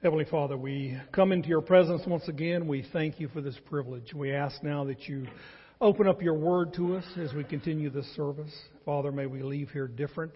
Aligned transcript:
Heavenly 0.00 0.26
Father, 0.26 0.56
we 0.56 0.96
come 1.10 1.32
into 1.32 1.48
your 1.48 1.60
presence 1.60 2.02
once 2.06 2.28
again. 2.28 2.68
We 2.68 2.86
thank 2.92 3.18
you 3.18 3.26
for 3.26 3.40
this 3.40 3.58
privilege. 3.66 4.14
We 4.14 4.32
ask 4.32 4.62
now 4.62 4.84
that 4.84 5.08
you 5.08 5.26
open 5.80 6.06
up 6.06 6.22
your 6.22 6.34
word 6.34 6.72
to 6.74 6.94
us 6.94 7.04
as 7.16 7.34
we 7.34 7.42
continue 7.42 7.90
this 7.90 8.06
service. 8.14 8.52
Father, 8.84 9.10
may 9.10 9.26
we 9.26 9.42
leave 9.42 9.70
here 9.70 9.88
different 9.88 10.30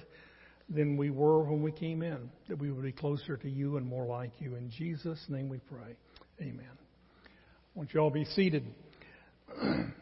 than 0.69 0.97
we 0.97 1.11
were 1.11 1.45
when 1.45 1.63
we 1.63 1.71
came 1.71 2.03
in, 2.03 2.29
that 2.49 2.59
we 2.59 2.73
would 2.73 2.83
be 2.83 2.91
closer 2.91 3.37
to 3.37 3.49
you 3.49 3.77
and 3.77 3.87
more 3.87 4.05
like 4.05 4.33
you. 4.41 4.57
In 4.57 4.69
Jesus' 4.69 5.25
name 5.29 5.49
we 5.49 5.59
pray. 5.59 5.95
Amen. 6.41 6.67
I 7.25 7.79
want 7.79 7.95
you 7.95 8.01
all 8.01 8.11
to 8.11 8.15
be 8.15 8.25
seated. 8.25 8.65
I 9.63 9.93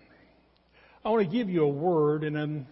want 1.05 1.31
to 1.31 1.37
give 1.37 1.51
you 1.51 1.65
a 1.65 1.69
word 1.69 2.25
and 2.25 2.35
then 2.35 2.67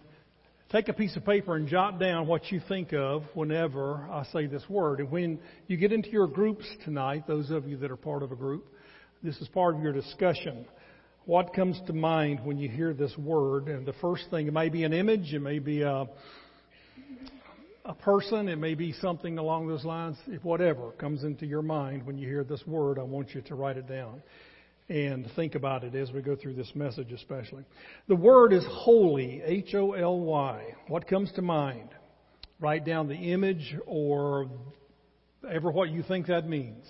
take 0.71 0.87
a 0.87 0.93
piece 0.93 1.15
of 1.15 1.25
paper 1.25 1.55
and 1.55 1.67
jot 1.67 1.99
down 1.99 2.27
what 2.27 2.51
you 2.51 2.61
think 2.67 2.93
of 2.93 3.23
whenever 3.33 4.07
I 4.11 4.23
say 4.31 4.45
this 4.45 4.63
word. 4.69 4.99
And 4.99 5.09
when 5.09 5.39
you 5.67 5.77
get 5.77 5.91
into 5.91 6.09
your 6.09 6.27
groups 6.27 6.65
tonight, 6.85 7.25
those 7.27 7.49
of 7.49 7.67
you 7.67 7.77
that 7.77 7.89
are 7.89 7.97
part 7.97 8.21
of 8.21 8.31
a 8.31 8.35
group, 8.35 8.67
this 9.23 9.35
is 9.37 9.47
part 9.47 9.75
of 9.75 9.81
your 9.81 9.93
discussion. 9.93 10.65
What 11.25 11.53
comes 11.53 11.79
to 11.87 11.93
mind 11.93 12.45
when 12.45 12.57
you 12.57 12.69
hear 12.69 12.93
this 12.93 13.15
word? 13.17 13.67
And 13.67 13.85
the 13.85 13.93
first 13.93 14.25
thing, 14.29 14.47
it 14.47 14.53
may 14.53 14.69
be 14.69 14.83
an 14.83 14.93
image, 14.93 15.33
it 15.33 15.41
may 15.41 15.59
be 15.59 15.81
a, 15.81 16.05
a 17.85 17.93
person, 17.95 18.47
it 18.47 18.57
may 18.57 18.75
be 18.75 18.93
something 18.93 19.39
along 19.39 19.67
those 19.67 19.83
lines. 19.83 20.17
If 20.27 20.43
whatever 20.43 20.91
comes 20.91 21.23
into 21.23 21.47
your 21.47 21.63
mind 21.63 22.05
when 22.05 22.17
you 22.17 22.27
hear 22.27 22.43
this 22.43 22.65
word, 22.67 22.99
I 22.99 23.03
want 23.03 23.33
you 23.33 23.41
to 23.41 23.55
write 23.55 23.77
it 23.77 23.87
down 23.87 24.21
and 24.89 25.29
think 25.35 25.53
about 25.53 25.83
it 25.83 25.93
as 25.93 26.11
we 26.11 26.21
go 26.21 26.35
through 26.35 26.55
this 26.55 26.71
message, 26.73 27.11
especially. 27.11 27.63
The 28.07 28.15
word 28.15 28.53
is 28.53 28.65
holy, 28.67 29.41
H 29.45 29.75
O 29.75 29.93
L 29.93 30.19
Y. 30.19 30.63
What 30.87 31.07
comes 31.07 31.31
to 31.33 31.41
mind? 31.41 31.89
Write 32.59 32.85
down 32.85 33.07
the 33.07 33.15
image 33.15 33.75
or 33.85 34.49
ever 35.49 35.71
what 35.71 35.91
you 35.91 36.03
think 36.03 36.27
that 36.27 36.49
means. 36.49 36.85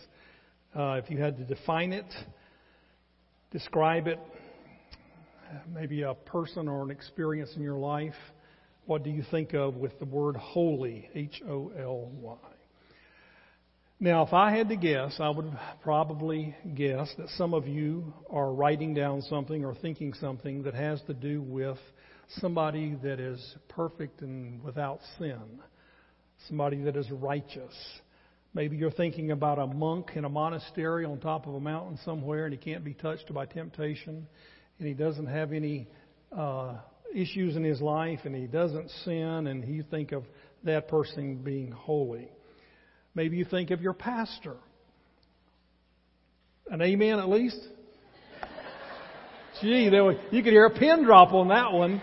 Uh, 0.76 0.94
if 1.04 1.10
you 1.10 1.18
had 1.18 1.38
to 1.38 1.44
define 1.44 1.92
it, 1.92 2.12
describe 3.52 4.08
it, 4.08 4.20
maybe 5.74 6.04
a 6.04 6.14
person 6.14 6.68
or 6.68 6.84
an 6.84 6.92
experience 6.92 7.52
in 7.56 7.62
your 7.62 7.78
life, 7.78 8.14
what 8.86 9.04
do 9.04 9.10
you 9.10 9.24
think 9.30 9.54
of 9.54 9.76
with 9.76 9.98
the 10.00 10.06
word 10.06 10.36
holy, 10.36 11.10
H 11.14 11.42
O 11.48 11.72
L 11.78 12.10
Y? 12.14 12.38
Now, 14.02 14.26
if 14.26 14.32
I 14.32 14.56
had 14.56 14.70
to 14.70 14.78
guess, 14.78 15.18
I 15.20 15.30
would 15.30 15.52
probably 15.84 16.56
guess 16.74 17.14
that 17.18 17.28
some 17.36 17.54
of 17.54 17.68
you 17.68 18.14
are 18.30 18.54
writing 18.54 18.94
down 18.94 19.22
something 19.24 19.66
or 19.66 19.76
thinking 19.76 20.14
something 20.14 20.64
that 20.64 20.74
has 20.74 21.02
to 21.08 21.14
do 21.14 21.42
with 21.42 21.78
somebody 22.38 22.96
that 23.04 23.20
is 23.20 23.56
perfect 23.68 24.22
and 24.22 24.64
without 24.64 25.02
sin, 25.18 25.60
somebody 26.48 26.82
that 26.84 26.96
is 26.96 27.12
righteous. 27.12 27.74
Maybe 28.54 28.78
you're 28.78 28.90
thinking 28.90 29.32
about 29.32 29.60
a 29.60 29.68
monk 29.68 30.12
in 30.16 30.24
a 30.24 30.30
monastery 30.30 31.04
on 31.04 31.20
top 31.20 31.46
of 31.46 31.56
a 31.56 31.60
mountain 31.60 32.00
somewhere 32.06 32.46
and 32.46 32.54
he 32.54 32.58
can't 32.58 32.86
be 32.86 32.94
touched 32.94 33.34
by 33.34 33.48
temptation 33.48 34.26
and 34.78 34.88
he 34.88 34.94
doesn't 34.94 35.28
have 35.28 35.52
any 35.52 35.90
uh, 36.32 36.76
issues 37.14 37.58
in 37.58 37.66
his 37.66 37.82
life 37.82 38.20
and 38.24 38.34
he 38.34 38.48
doesn't 38.48 38.90
sin 39.04 39.48
and 39.48 39.68
you 39.68 39.84
think 39.92 40.14
of 40.14 40.24
that 40.64 40.88
person 40.88 41.44
being 41.44 41.70
holy. 41.70 42.30
Maybe 43.20 43.36
you 43.36 43.44
think 43.44 43.72
of 43.72 43.82
your 43.82 43.92
pastor. 43.92 44.56
An 46.70 46.82
amen 46.82 47.20
at 47.20 47.28
least? 47.28 47.60
Gee, 49.60 49.90
there 49.90 50.06
was, 50.06 50.16
you 50.32 50.42
could 50.42 50.54
hear 50.54 50.68
a 50.68 50.80
pin 50.80 51.04
drop 51.04 51.34
on 51.34 51.50
that 51.50 51.74
one. 51.74 52.02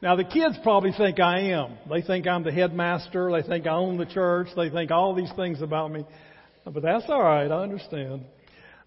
Now 0.00 0.14
the 0.14 0.22
kids 0.22 0.56
probably 0.62 0.92
think 0.96 1.18
I 1.18 1.40
am. 1.54 1.76
They 1.90 2.02
think 2.02 2.28
I'm 2.28 2.44
the 2.44 2.52
headmaster. 2.52 3.32
They 3.32 3.42
think 3.42 3.66
I 3.66 3.72
own 3.72 3.96
the 3.96 4.06
church. 4.06 4.46
They 4.54 4.70
think 4.70 4.92
all 4.92 5.12
these 5.12 5.32
things 5.34 5.60
about 5.60 5.90
me. 5.90 6.06
But 6.64 6.80
that's 6.84 7.06
all 7.08 7.24
right. 7.24 7.50
I 7.50 7.62
understand. 7.64 8.24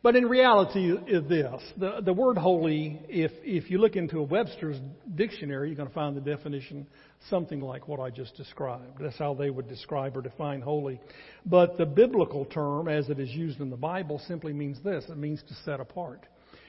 But 0.06 0.16
in 0.16 0.28
reality 0.28 0.92
is 1.08 1.28
this. 1.28 1.60
The, 1.78 2.00
the 2.00 2.14
word 2.14 2.38
holy, 2.38 3.02
if, 3.10 3.32
if 3.44 3.72
you 3.72 3.80
look 3.80 3.96
into 3.96 4.20
a 4.20 4.24
Webster's 4.24 4.78
dictionary, 5.16 5.70
you're 5.70 5.76
going 5.76 5.88
to 5.90 5.96
find 5.96 6.16
the 6.16 6.22
definition 6.22 6.86
something 7.32 7.60
like 7.60 7.88
what 7.88 8.00
I 8.00 8.12
just 8.12 8.38
described. 8.38 9.00
That's 9.00 9.18
how 9.18 9.34
they 9.34 9.50
would 9.50 9.68
describe 9.68 10.16
or 10.16 10.22
define 10.22 10.62
holy. 10.62 11.02
But 11.48 11.80
the 11.80 11.88
biblical 11.88 12.46
term, 12.46 12.88
as 12.88 13.10
it 13.10 13.20
is 13.20 13.32
used 13.32 13.62
in 13.62 13.72
the 13.72 13.78
Bible, 13.78 14.22
simply 14.28 14.54
means 14.54 14.78
this. 14.84 15.06
It 15.10 15.18
means 15.18 15.42
to 15.48 15.56
set 15.66 15.80
apart. 15.80 16.28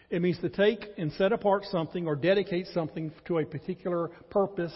It 0.08 0.22
means 0.22 0.38
to 0.38 0.48
take 0.48 0.86
and 0.96 1.12
set 1.12 1.30
apart 1.30 1.64
something 1.70 2.06
or 2.06 2.16
dedicate 2.16 2.68
something 2.72 3.12
to 3.26 3.40
a 3.40 3.44
particular 3.44 4.08
purpose, 4.30 4.74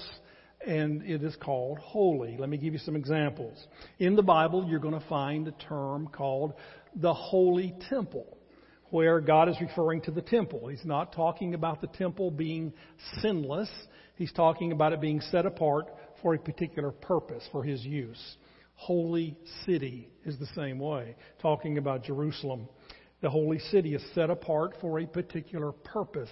and 0.67 1.03
it 1.05 1.23
is 1.23 1.35
called 1.37 1.79
holy. 1.79 2.37
Let 2.39 2.51
me 2.51 2.59
give 2.59 2.75
you 2.75 2.81
some 2.81 2.95
examples. 2.95 3.57
In 3.99 4.17
the 4.17 4.23
Bible, 4.23 4.67
you're 4.69 4.81
going 4.81 5.01
to 5.01 5.09
find 5.09 5.49
a 5.49 5.53
term 5.53 6.09
called 6.09 6.53
the 6.95 7.15
holy 7.15 7.75
temple 7.89 8.37
where 8.91 9.21
God 9.21 9.49
is 9.49 9.57
referring 9.61 10.03
to 10.03 10.11
the 10.11 10.23
temple. 10.23 10.69
He's 10.69 10.85
not 10.85 11.13
talking 11.13 11.55
about 11.55 11.81
the 11.81 11.87
temple 11.87 12.31
being 12.31 12.73
sinless. 13.21 13.71
He's 14.17 14.33
talking 14.33 14.73
about 14.73 14.93
it 14.93 15.01
being 15.01 15.21
set 15.21 15.47
apart 15.47 15.87
for 16.23 16.35
a 16.35 16.39
particular 16.39 16.91
purpose, 16.91 17.43
for 17.53 17.63
His 17.63 17.85
use. 17.85 18.37
Holy 18.75 19.37
city 19.67 20.11
is 20.25 20.39
the 20.39 20.47
same 20.55 20.79
way, 20.79 21.15
talking 21.41 21.79
about 21.79 22.03
Jerusalem. 22.03 22.69
The 23.21 23.29
holy 23.29 23.59
city 23.59 23.95
is 23.95 24.03
set 24.15 24.31
apart 24.31 24.77
for 24.81 24.99
a 25.01 25.07
particular 25.07 25.73
purpose. 25.73 26.31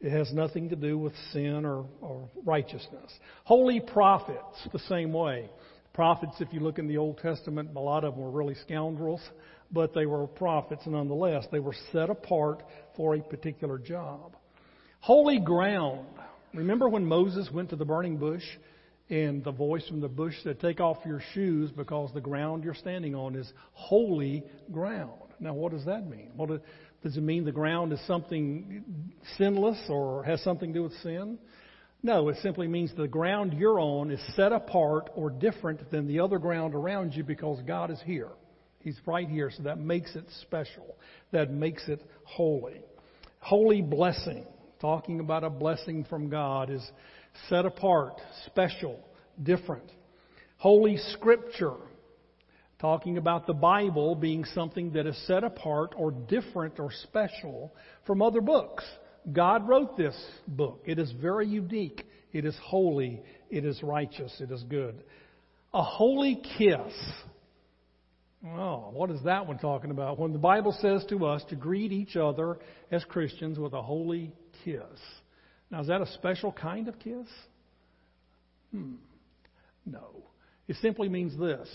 It 0.00 0.10
has 0.10 0.32
nothing 0.32 0.70
to 0.70 0.76
do 0.76 0.98
with 0.98 1.12
sin 1.32 1.64
or, 1.66 1.86
or 2.00 2.30
righteousness. 2.44 3.12
Holy 3.44 3.80
prophets, 3.80 4.68
the 4.72 4.78
same 4.80 5.12
way. 5.12 5.50
Prophets, 5.92 6.36
if 6.40 6.52
you 6.52 6.60
look 6.60 6.78
in 6.78 6.86
the 6.86 6.96
Old 6.96 7.18
Testament, 7.18 7.70
a 7.74 7.80
lot 7.80 8.04
of 8.04 8.14
them 8.14 8.22
were 8.22 8.30
really 8.30 8.54
scoundrels 8.54 9.20
but 9.70 9.94
they 9.94 10.06
were 10.06 10.26
prophets 10.26 10.82
nonetheless. 10.86 11.46
They 11.50 11.58
were 11.58 11.74
set 11.92 12.10
apart 12.10 12.62
for 12.96 13.14
a 13.14 13.20
particular 13.20 13.78
job. 13.78 14.36
Holy 15.00 15.38
ground. 15.38 16.06
Remember 16.54 16.88
when 16.88 17.04
Moses 17.04 17.48
went 17.52 17.70
to 17.70 17.76
the 17.76 17.84
burning 17.84 18.16
bush 18.16 18.44
and 19.08 19.44
the 19.44 19.52
voice 19.52 19.86
from 19.86 20.00
the 20.00 20.08
bush 20.08 20.34
said, 20.42 20.60
Take 20.60 20.80
off 20.80 20.98
your 21.04 21.20
shoes 21.32 21.70
because 21.70 22.12
the 22.12 22.20
ground 22.20 22.64
you're 22.64 22.74
standing 22.74 23.14
on 23.14 23.36
is 23.36 23.52
holy 23.72 24.42
ground. 24.72 25.12
Now, 25.38 25.54
what 25.54 25.72
does 25.72 25.84
that 25.84 26.08
mean? 26.08 26.30
What 26.34 26.48
does 27.02 27.16
it 27.16 27.22
mean 27.22 27.44
the 27.44 27.52
ground 27.52 27.92
is 27.92 28.00
something 28.06 28.84
sinless 29.36 29.78
or 29.88 30.24
has 30.24 30.42
something 30.42 30.72
to 30.72 30.78
do 30.78 30.82
with 30.84 30.94
sin? 31.02 31.38
No, 32.02 32.28
it 32.28 32.36
simply 32.42 32.68
means 32.68 32.92
the 32.96 33.08
ground 33.08 33.54
you're 33.54 33.80
on 33.80 34.10
is 34.10 34.20
set 34.34 34.52
apart 34.52 35.10
or 35.14 35.30
different 35.30 35.90
than 35.90 36.06
the 36.06 36.20
other 36.20 36.38
ground 36.38 36.74
around 36.74 37.14
you 37.14 37.24
because 37.24 37.60
God 37.66 37.90
is 37.90 38.00
here. 38.04 38.30
He's 38.86 39.00
right 39.04 39.28
here, 39.28 39.50
so 39.50 39.64
that 39.64 39.80
makes 39.80 40.14
it 40.14 40.26
special. 40.42 40.94
That 41.32 41.50
makes 41.50 41.88
it 41.88 42.00
holy. 42.22 42.82
Holy 43.40 43.82
blessing, 43.82 44.46
talking 44.80 45.18
about 45.18 45.42
a 45.42 45.50
blessing 45.50 46.04
from 46.08 46.30
God, 46.30 46.70
is 46.70 46.88
set 47.48 47.66
apart, 47.66 48.20
special, 48.46 49.00
different. 49.42 49.90
Holy 50.58 50.98
Scripture, 51.14 51.74
talking 52.78 53.18
about 53.18 53.48
the 53.48 53.54
Bible 53.54 54.14
being 54.14 54.44
something 54.54 54.92
that 54.92 55.04
is 55.04 55.20
set 55.26 55.42
apart 55.42 55.92
or 55.96 56.12
different 56.12 56.78
or 56.78 56.92
special 56.92 57.74
from 58.06 58.22
other 58.22 58.40
books. 58.40 58.84
God 59.32 59.66
wrote 59.66 59.96
this 59.96 60.16
book. 60.46 60.84
It 60.86 61.00
is 61.00 61.10
very 61.20 61.48
unique. 61.48 62.06
It 62.32 62.44
is 62.44 62.56
holy. 62.62 63.20
It 63.50 63.64
is 63.64 63.82
righteous. 63.82 64.32
It 64.38 64.52
is 64.52 64.62
good. 64.62 65.02
A 65.74 65.82
holy 65.82 66.40
kiss 66.56 66.92
Oh, 68.44 68.90
what 68.92 69.10
is 69.10 69.22
that 69.24 69.46
one 69.46 69.58
talking 69.58 69.90
about? 69.90 70.18
When 70.18 70.32
the 70.32 70.38
Bible 70.38 70.76
says 70.80 71.04
to 71.08 71.26
us 71.26 71.42
to 71.48 71.56
greet 71.56 71.92
each 71.92 72.16
other 72.16 72.58
as 72.90 73.04
Christians 73.04 73.58
with 73.58 73.72
a 73.72 73.82
holy 73.82 74.32
kiss. 74.64 74.82
Now, 75.70 75.80
is 75.80 75.88
that 75.88 76.00
a 76.00 76.06
special 76.12 76.52
kind 76.52 76.88
of 76.88 76.98
kiss? 76.98 77.26
Hmm. 78.72 78.94
No. 79.84 80.08
It 80.68 80.76
simply 80.82 81.08
means 81.08 81.38
this 81.38 81.68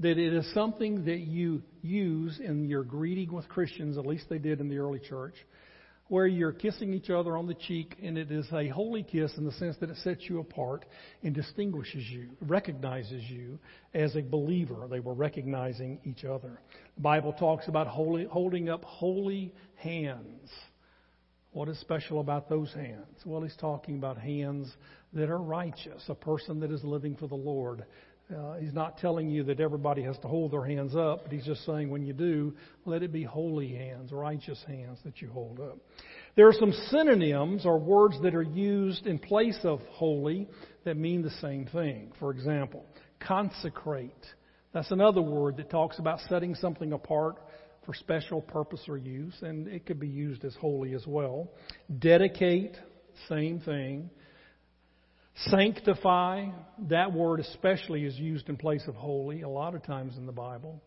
that 0.00 0.16
it 0.16 0.32
is 0.32 0.48
something 0.54 1.04
that 1.06 1.18
you 1.18 1.60
use 1.82 2.38
in 2.38 2.68
your 2.68 2.84
greeting 2.84 3.32
with 3.32 3.48
Christians, 3.48 3.98
at 3.98 4.06
least 4.06 4.26
they 4.28 4.38
did 4.38 4.60
in 4.60 4.68
the 4.68 4.78
early 4.78 5.00
church, 5.00 5.34
where 6.08 6.26
you're 6.26 6.52
kissing 6.52 6.94
each 6.94 7.10
other 7.10 7.36
on 7.36 7.46
the 7.46 7.54
cheek, 7.54 7.96
and 8.02 8.16
it 8.16 8.30
is 8.30 8.46
a 8.52 8.68
holy 8.68 9.02
kiss 9.02 9.30
in 9.36 9.44
the 9.44 9.52
sense 9.52 9.76
that 9.80 9.90
it 9.90 9.96
sets 9.98 10.22
you 10.22 10.40
apart 10.40 10.86
and 11.22 11.34
distinguishes 11.34 12.04
you, 12.08 12.30
recognizes 12.40 13.22
you 13.28 13.58
as 13.94 14.16
a 14.16 14.22
believer. 14.22 14.86
They 14.90 15.00
were 15.00 15.14
recognizing 15.14 16.00
each 16.04 16.24
other. 16.24 16.60
The 16.96 17.02
Bible 17.02 17.34
talks 17.34 17.68
about 17.68 17.86
holy, 17.86 18.24
holding 18.24 18.70
up 18.70 18.84
holy 18.84 19.52
hands. 19.76 20.50
What 21.52 21.68
is 21.68 21.78
special 21.80 22.20
about 22.20 22.48
those 22.48 22.72
hands? 22.72 23.18
Well, 23.24 23.42
he's 23.42 23.56
talking 23.56 23.96
about 23.96 24.18
hands 24.18 24.74
that 25.12 25.30
are 25.30 25.38
righteous, 25.38 26.02
a 26.08 26.14
person 26.14 26.60
that 26.60 26.70
is 26.70 26.84
living 26.84 27.16
for 27.16 27.26
the 27.26 27.34
Lord, 27.34 27.84
uh, 28.36 28.54
he's 28.54 28.74
not 28.74 28.98
telling 28.98 29.30
you 29.30 29.42
that 29.44 29.58
everybody 29.58 30.02
has 30.02 30.18
to 30.18 30.28
hold 30.28 30.52
their 30.52 30.64
hands 30.64 30.94
up, 30.94 31.24
but 31.24 31.32
he's 31.32 31.46
just 31.46 31.64
saying 31.64 31.88
when 31.88 32.04
you 32.04 32.12
do, 32.12 32.54
let 32.84 33.02
it 33.02 33.12
be 33.12 33.24
holy 33.24 33.74
hands, 33.74 34.12
righteous 34.12 34.62
hands 34.66 34.98
that 35.04 35.22
you 35.22 35.30
hold 35.30 35.60
up. 35.60 35.78
There 36.36 36.46
are 36.46 36.52
some 36.52 36.72
synonyms 36.90 37.64
or 37.64 37.78
words 37.78 38.20
that 38.22 38.34
are 38.34 38.42
used 38.42 39.06
in 39.06 39.18
place 39.18 39.58
of 39.64 39.80
holy 39.90 40.46
that 40.84 40.96
mean 40.96 41.22
the 41.22 41.30
same 41.30 41.66
thing. 41.66 42.12
For 42.18 42.30
example, 42.30 42.84
consecrate 43.20 44.26
That's 44.72 44.90
another 44.90 45.22
word 45.22 45.56
that 45.56 45.70
talks 45.70 45.98
about 45.98 46.20
setting 46.28 46.54
something 46.54 46.92
apart 46.92 47.36
for 47.86 47.94
special 47.94 48.42
purpose 48.42 48.82
or 48.86 48.98
use, 48.98 49.34
and 49.40 49.66
it 49.66 49.86
could 49.86 49.98
be 49.98 50.08
used 50.08 50.44
as 50.44 50.54
holy 50.60 50.92
as 50.92 51.06
well. 51.06 51.48
Dedicate, 51.98 52.76
same 53.28 53.60
thing. 53.60 54.10
Sanctify, 55.46 56.46
that 56.88 57.12
word 57.12 57.38
especially 57.38 58.04
is 58.04 58.16
used 58.16 58.48
in 58.48 58.56
place 58.56 58.82
of 58.88 58.96
holy 58.96 59.42
a 59.42 59.48
lot 59.48 59.76
of 59.76 59.84
times 59.84 60.16
in 60.16 60.26
the 60.26 60.32
Bible, 60.32 60.82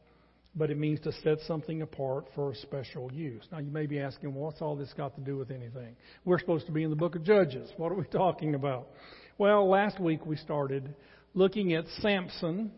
but 0.55 0.69
it 0.69 0.77
means 0.77 0.99
to 1.01 1.13
set 1.23 1.39
something 1.47 1.81
apart 1.81 2.25
for 2.35 2.51
a 2.51 2.55
special 2.55 3.09
use. 3.13 3.43
Now 3.49 3.59
you 3.59 3.71
may 3.71 3.85
be 3.85 3.99
asking, 3.99 4.33
well, 4.33 4.45
what's 4.45 4.61
all 4.61 4.75
this 4.75 4.91
got 4.97 5.15
to 5.15 5.21
do 5.21 5.37
with 5.37 5.51
anything? 5.51 5.95
We're 6.25 6.39
supposed 6.39 6.65
to 6.65 6.73
be 6.73 6.83
in 6.83 6.89
the 6.89 6.97
book 6.97 7.15
of 7.15 7.23
Judges. 7.23 7.71
What 7.77 7.93
are 7.93 7.95
we 7.95 8.03
talking 8.03 8.53
about? 8.53 8.89
Well, 9.37 9.69
last 9.69 10.01
week 10.01 10.25
we 10.25 10.35
started 10.35 10.95
looking 11.33 11.73
at 11.73 11.85
Samson, 11.99 12.71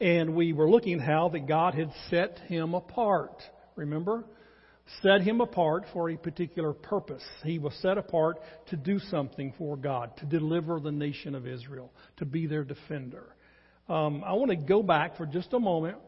and 0.00 0.34
we 0.34 0.54
were 0.54 0.70
looking 0.70 1.00
at 1.00 1.06
how 1.06 1.28
that 1.28 1.46
God 1.46 1.74
had 1.74 1.92
set 2.08 2.38
him 2.48 2.72
apart. 2.72 3.42
Remember? 3.76 4.24
Set 5.00 5.22
him 5.22 5.40
apart 5.40 5.84
for 5.92 6.10
a 6.10 6.16
particular 6.16 6.72
purpose. 6.72 7.22
He 7.44 7.58
was 7.58 7.72
set 7.80 7.98
apart 7.98 8.38
to 8.68 8.76
do 8.76 8.98
something 8.98 9.54
for 9.56 9.76
God, 9.76 10.16
to 10.18 10.26
deliver 10.26 10.80
the 10.80 10.90
nation 10.90 11.34
of 11.34 11.46
Israel, 11.46 11.92
to 12.18 12.24
be 12.24 12.46
their 12.46 12.64
defender. 12.64 13.24
Um, 13.88 14.22
I 14.24 14.32
want 14.32 14.50
to 14.50 14.56
go 14.56 14.82
back 14.82 15.16
for 15.16 15.26
just 15.26 15.52
a 15.52 15.58
moment, 15.58 15.98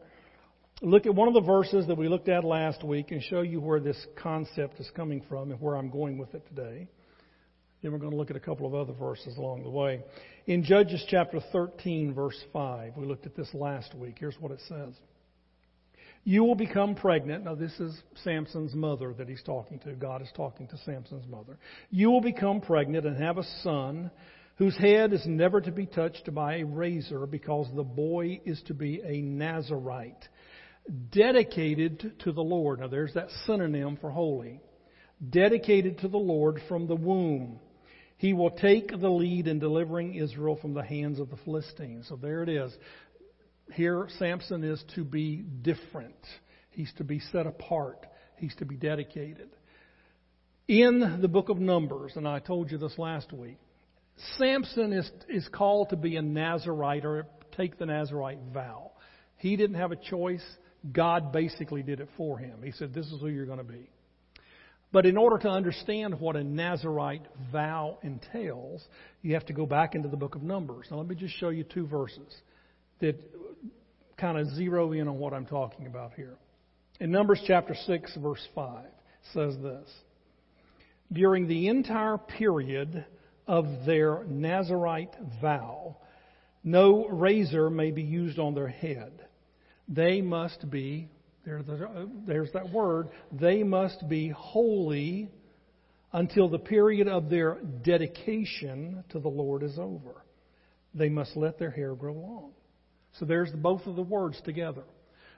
look 0.81 1.05
at 1.05 1.15
one 1.15 1.27
of 1.27 1.33
the 1.33 1.41
verses 1.41 1.87
that 1.87 1.97
we 1.97 2.09
looked 2.09 2.29
at 2.29 2.43
last 2.43 2.83
week, 2.83 3.11
and 3.11 3.21
show 3.23 3.41
you 3.41 3.61
where 3.61 3.79
this 3.79 3.97
concept 4.21 4.79
is 4.79 4.89
coming 4.95 5.23
from 5.29 5.51
and 5.51 5.61
where 5.61 5.75
I'm 5.75 5.89
going 5.89 6.17
with 6.17 6.33
it 6.35 6.45
today. 6.47 6.87
Then 7.81 7.91
we're 7.91 7.99
going 7.99 8.11
to 8.11 8.17
look 8.17 8.31
at 8.31 8.35
a 8.35 8.41
couple 8.41 8.65
of 8.65 8.73
other 8.73 8.93
verses 8.93 9.37
along 9.37 9.63
the 9.63 9.69
way. 9.69 10.01
In 10.47 10.63
Judges 10.63 11.03
chapter 11.07 11.39
13, 11.51 12.13
verse 12.13 12.39
5, 12.51 12.97
we 12.97 13.05
looked 13.05 13.25
at 13.25 13.35
this 13.35 13.53
last 13.53 13.93
week. 13.93 14.15
Here's 14.19 14.39
what 14.39 14.51
it 14.51 14.59
says. 14.67 14.93
You 16.27 16.43
will 16.43 16.55
become 16.55 16.95
pregnant. 16.95 17.45
Now, 17.45 17.53
this 17.53 17.79
is 17.79 17.95
Samson's 18.23 18.73
mother 18.73 19.13
that 19.13 19.29
he's 19.29 19.43
talking 19.43 19.77
to. 19.79 19.93
God 19.93 20.23
is 20.23 20.29
talking 20.35 20.67
to 20.69 20.77
Samson's 20.79 21.27
mother. 21.27 21.59
You 21.91 22.09
will 22.09 22.21
become 22.21 22.61
pregnant 22.61 23.05
and 23.05 23.15
have 23.21 23.37
a 23.37 23.43
son 23.61 24.09
whose 24.55 24.75
head 24.75 25.13
is 25.13 25.23
never 25.27 25.61
to 25.61 25.71
be 25.71 25.85
touched 25.85 26.33
by 26.33 26.55
a 26.57 26.65
razor 26.65 27.27
because 27.27 27.67
the 27.75 27.83
boy 27.83 28.41
is 28.43 28.59
to 28.65 28.73
be 28.73 29.01
a 29.05 29.21
Nazarite, 29.21 30.27
dedicated 31.11 32.15
to 32.23 32.31
the 32.31 32.41
Lord. 32.41 32.79
Now, 32.79 32.87
there's 32.87 33.13
that 33.13 33.29
synonym 33.45 33.97
for 34.01 34.09
holy. 34.09 34.61
Dedicated 35.29 35.99
to 35.99 36.07
the 36.07 36.17
Lord 36.17 36.59
from 36.67 36.87
the 36.87 36.95
womb. 36.95 37.59
He 38.17 38.33
will 38.33 38.51
take 38.51 38.89
the 38.89 39.09
lead 39.09 39.47
in 39.47 39.59
delivering 39.59 40.15
Israel 40.15 40.57
from 40.59 40.73
the 40.73 40.83
hands 40.83 41.19
of 41.19 41.29
the 41.29 41.37
Philistines. 41.37 42.07
So 42.07 42.15
there 42.15 42.41
it 42.43 42.49
is. 42.49 42.71
Here, 43.73 44.07
Samson 44.19 44.63
is 44.63 44.83
to 44.95 45.03
be 45.03 45.37
different. 45.37 46.15
He's 46.69 46.91
to 46.97 47.03
be 47.03 47.19
set 47.31 47.47
apart. 47.47 48.05
He's 48.37 48.55
to 48.55 48.65
be 48.65 48.75
dedicated. 48.75 49.49
In 50.67 51.19
the 51.21 51.27
book 51.27 51.49
of 51.49 51.57
Numbers, 51.57 52.13
and 52.15 52.27
I 52.27 52.39
told 52.39 52.71
you 52.71 52.77
this 52.77 52.97
last 52.97 53.31
week, 53.31 53.57
Samson 54.37 54.93
is, 54.93 55.09
is 55.27 55.47
called 55.49 55.89
to 55.89 55.95
be 55.95 56.15
a 56.15 56.21
Nazarite 56.21 57.05
or 57.05 57.27
take 57.55 57.77
the 57.77 57.85
Nazarite 57.85 58.39
vow. 58.53 58.91
He 59.37 59.55
didn't 59.55 59.75
have 59.75 59.91
a 59.91 59.95
choice. 59.95 60.43
God 60.91 61.31
basically 61.31 61.83
did 61.83 61.99
it 61.99 62.09
for 62.17 62.37
him. 62.37 62.61
He 62.63 62.71
said, 62.71 62.93
This 62.93 63.07
is 63.07 63.19
who 63.19 63.27
you're 63.27 63.45
going 63.45 63.57
to 63.57 63.63
be. 63.63 63.89
But 64.91 65.05
in 65.05 65.17
order 65.17 65.37
to 65.39 65.49
understand 65.49 66.19
what 66.19 66.35
a 66.35 66.43
Nazarite 66.43 67.25
vow 67.51 67.97
entails, 68.01 68.83
you 69.21 69.33
have 69.33 69.45
to 69.47 69.53
go 69.53 69.65
back 69.65 69.93
into 69.93 70.07
the 70.07 70.17
book 70.17 70.35
of 70.35 70.43
Numbers. 70.43 70.87
Now, 70.89 70.97
let 70.97 71.07
me 71.07 71.15
just 71.15 71.35
show 71.37 71.49
you 71.49 71.63
two 71.63 71.85
verses 71.85 72.33
that 72.99 73.15
kind 74.17 74.37
of 74.37 74.47
zero 74.55 74.91
in 74.93 75.07
on 75.07 75.17
what 75.17 75.33
I'm 75.33 75.45
talking 75.45 75.87
about 75.87 76.13
here. 76.13 76.37
In 76.99 77.11
Numbers 77.11 77.41
chapter 77.45 77.75
6, 77.85 78.17
verse 78.17 78.45
5, 78.53 78.85
says 79.33 79.55
this 79.61 79.89
During 81.11 81.47
the 81.47 81.67
entire 81.67 82.17
period 82.17 83.05
of 83.47 83.65
their 83.85 84.23
Nazarite 84.25 85.13
vow, 85.41 85.97
no 86.63 87.07
razor 87.07 87.69
may 87.69 87.91
be 87.91 88.01
used 88.01 88.39
on 88.39 88.55
their 88.55 88.69
head. 88.69 89.11
They 89.87 90.21
must 90.21 90.69
be 90.71 91.09
uh, 91.47 92.05
there's 92.25 92.51
that 92.53 92.71
word. 92.71 93.09
They 93.31 93.63
must 93.63 94.09
be 94.09 94.29
holy 94.29 95.29
until 96.11 96.49
the 96.49 96.57
period 96.59 97.07
of 97.07 97.29
their 97.29 97.59
dedication 97.83 99.03
to 99.09 99.19
the 99.19 99.29
Lord 99.29 99.61
is 99.61 99.77
over. 99.77 100.23
They 100.93 101.09
must 101.09 101.35
let 101.35 101.59
their 101.59 101.71
hair 101.71 101.93
grow 101.93 102.13
long. 102.13 102.51
So 103.19 103.25
there's 103.25 103.51
both 103.51 103.85
of 103.85 103.95
the 103.95 104.01
words 104.01 104.39
together. 104.43 104.83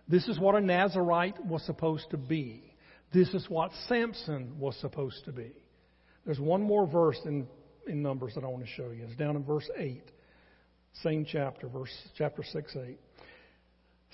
This 0.08 0.28
is 0.28 0.40
what 0.40 0.56
a 0.56 0.62
Nazarite 0.62 1.44
was 1.46 1.64
supposed 1.64 2.10
to 2.12 2.18
be. 2.18 2.74
This 3.14 3.30
is 3.34 3.46
what 3.50 3.72
Samson 3.88 4.58
was 4.60 4.76
supposed 4.78 5.26
to 5.26 5.32
be. 5.32 5.52
There's 6.26 6.40
one 6.40 6.62
more 6.62 6.88
verse 6.88 7.20
in, 7.26 7.48
in 7.88 8.02
Numbers 8.02 8.34
that 8.36 8.44
I 8.44 8.48
want 8.48 8.64
to 8.64 8.72
show 8.72 8.90
you. 8.90 9.04
It's 9.06 9.16
down 9.16 9.36
in 9.36 9.44
verse 9.44 9.70
8. 9.78 10.04
Same 11.04 11.26
chapter, 11.30 11.68
verse 11.68 11.92
chapter 12.18 12.44
6, 12.44 12.76
8 12.76 13.00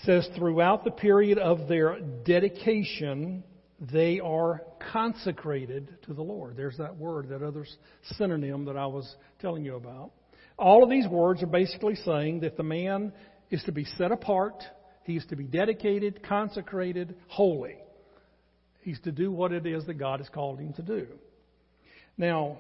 says 0.05 0.27
throughout 0.35 0.83
the 0.83 0.91
period 0.91 1.37
of 1.37 1.67
their 1.67 1.99
dedication, 2.25 3.43
they 3.79 4.19
are 4.19 4.61
consecrated 4.91 5.97
to 6.03 6.13
the 6.13 6.21
Lord. 6.21 6.55
There's 6.55 6.77
that 6.77 6.95
word, 6.97 7.29
that 7.29 7.41
other 7.41 7.65
synonym 8.17 8.65
that 8.65 8.77
I 8.77 8.85
was 8.87 9.15
telling 9.39 9.63
you 9.63 9.75
about. 9.75 10.11
All 10.57 10.83
of 10.83 10.89
these 10.89 11.07
words 11.07 11.41
are 11.41 11.47
basically 11.47 11.95
saying 11.95 12.41
that 12.41 12.57
the 12.57 12.63
man 12.63 13.11
is 13.53 13.63
to 13.63 13.71
be 13.71 13.85
set 13.97 14.11
apart, 14.11 14.63
he 15.03 15.15
is 15.15 15.25
to 15.27 15.35
be 15.35 15.43
dedicated, 15.43 16.23
consecrated, 16.23 17.15
holy. 17.27 17.75
He's 18.81 18.99
to 19.01 19.11
do 19.11 19.31
what 19.31 19.51
it 19.51 19.65
is 19.65 19.85
that 19.85 19.93
God 19.95 20.19
has 20.19 20.27
called 20.29 20.59
him 20.59 20.73
to 20.73 20.81
do. 20.81 21.07
Now, 22.17 22.57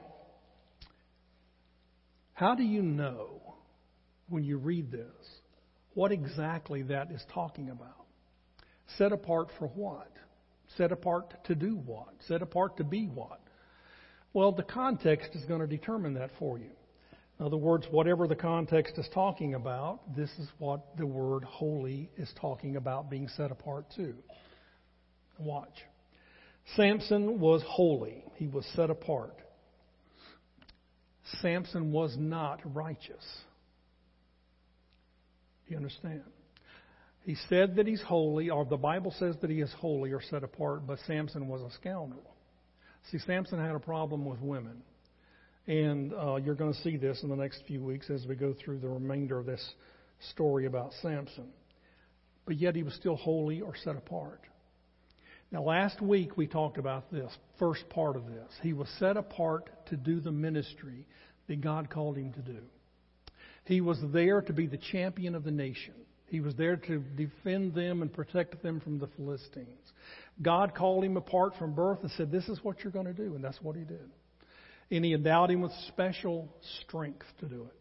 how 2.33 2.55
do 2.55 2.63
you 2.63 2.81
know 2.81 3.55
when 4.29 4.43
you 4.43 4.57
read 4.57 4.91
this 4.91 5.03
what 5.93 6.11
exactly 6.11 6.83
that 6.83 7.11
is 7.11 7.23
talking 7.33 7.69
about. 7.69 8.05
Set 8.97 9.11
apart 9.11 9.49
for 9.59 9.67
what? 9.67 10.11
Set 10.77 10.91
apart 10.91 11.33
to 11.45 11.55
do 11.55 11.75
what? 11.85 12.09
Set 12.27 12.41
apart 12.41 12.77
to 12.77 12.83
be 12.83 13.05
what? 13.05 13.39
Well, 14.33 14.51
the 14.51 14.63
context 14.63 15.35
is 15.35 15.45
going 15.45 15.61
to 15.61 15.67
determine 15.67 16.15
that 16.15 16.31
for 16.39 16.57
you. 16.57 16.71
In 17.39 17.45
other 17.45 17.57
words, 17.57 17.85
whatever 17.89 18.27
the 18.27 18.35
context 18.35 18.97
is 18.97 19.07
talking 19.13 19.55
about, 19.55 20.15
this 20.15 20.29
is 20.39 20.47
what 20.59 20.95
the 20.97 21.05
word 21.05 21.43
holy 21.43 22.09
is 22.17 22.31
talking 22.39 22.75
about 22.75 23.09
being 23.09 23.27
set 23.27 23.51
apart 23.51 23.85
to. 23.95 24.13
Watch. 25.39 25.73
Samson 26.75 27.39
was 27.39 27.61
holy, 27.67 28.23
he 28.35 28.47
was 28.47 28.65
set 28.75 28.89
apart. 28.89 29.35
Samson 31.41 31.91
was 31.91 32.15
not 32.17 32.61
righteous. 32.73 33.25
You 35.67 35.77
understand? 35.77 36.21
He 37.25 37.35
said 37.49 37.77
that 37.77 37.87
he's 37.87 38.01
holy, 38.01 38.49
or 38.49 38.65
the 38.65 38.77
Bible 38.77 39.13
says 39.17 39.35
that 39.41 39.49
he 39.49 39.61
is 39.61 39.71
holy 39.79 40.11
or 40.11 40.21
set 40.21 40.43
apart, 40.43 40.85
but 40.85 40.99
Samson 41.07 41.47
was 41.47 41.61
a 41.61 41.73
scoundrel. 41.75 42.35
See, 43.11 43.17
Samson 43.19 43.59
had 43.59 43.75
a 43.75 43.79
problem 43.79 44.25
with 44.25 44.39
women. 44.39 44.83
And 45.67 46.13
uh, 46.13 46.35
you're 46.35 46.55
going 46.55 46.73
to 46.73 46.81
see 46.81 46.97
this 46.97 47.23
in 47.23 47.29
the 47.29 47.35
next 47.35 47.63
few 47.67 47.81
weeks 47.81 48.09
as 48.09 48.25
we 48.27 48.35
go 48.35 48.53
through 48.53 48.79
the 48.79 48.89
remainder 48.89 49.39
of 49.39 49.45
this 49.45 49.63
story 50.31 50.65
about 50.65 50.91
Samson. 51.01 51.47
But 52.45 52.57
yet 52.57 52.75
he 52.75 52.83
was 52.83 52.93
still 52.95 53.15
holy 53.15 53.61
or 53.61 53.73
set 53.75 53.95
apart. 53.95 54.41
Now, 55.51 55.61
last 55.63 56.01
week 56.01 56.35
we 56.35 56.47
talked 56.47 56.77
about 56.77 57.11
this, 57.11 57.31
first 57.59 57.87
part 57.89 58.15
of 58.15 58.25
this. 58.25 58.49
He 58.61 58.73
was 58.73 58.89
set 58.99 59.17
apart 59.17 59.69
to 59.87 59.95
do 59.95 60.19
the 60.19 60.31
ministry 60.31 61.05
that 61.47 61.61
God 61.61 61.89
called 61.89 62.17
him 62.17 62.33
to 62.33 62.41
do. 62.41 62.59
He 63.65 63.79
was 63.79 63.99
there 64.11 64.41
to 64.41 64.51
be 64.51 64.67
the 64.67 64.79
champion 64.91 65.35
of 65.35 65.43
the 65.43 65.51
nation. 65.51 65.93
He 66.27 66.39
was 66.39 66.55
there 66.55 66.75
to 66.75 66.99
defend 67.15 67.75
them 67.75 68.01
and 68.01 68.11
protect 68.11 68.61
them 68.63 68.81
from 68.81 68.97
the 68.97 69.07
Philistines. 69.15 69.91
God 70.41 70.73
called 70.73 71.03
him 71.03 71.15
apart 71.15 71.53
from 71.59 71.75
birth 71.75 71.99
and 72.01 72.11
said, 72.17 72.31
This 72.31 72.49
is 72.49 72.59
what 72.63 72.83
you're 72.83 72.91
going 72.91 73.05
to 73.05 73.13
do. 73.13 73.35
And 73.35 73.43
that's 73.43 73.61
what 73.61 73.75
he 73.75 73.83
did. 73.83 74.09
And 74.91 75.03
he 75.03 75.13
endowed 75.13 75.51
him 75.51 75.61
with 75.61 75.71
special 75.87 76.49
strength 76.81 77.25
to 77.39 77.47
do 77.47 77.63
it. 77.63 77.79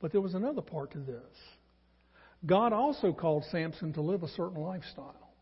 But 0.00 0.12
there 0.12 0.20
was 0.20 0.34
another 0.34 0.62
part 0.62 0.92
to 0.92 0.98
this. 0.98 1.24
God 2.46 2.72
also 2.72 3.12
called 3.12 3.44
Samson 3.50 3.92
to 3.94 4.00
live 4.00 4.22
a 4.22 4.28
certain 4.28 4.62
lifestyle. 4.62 5.32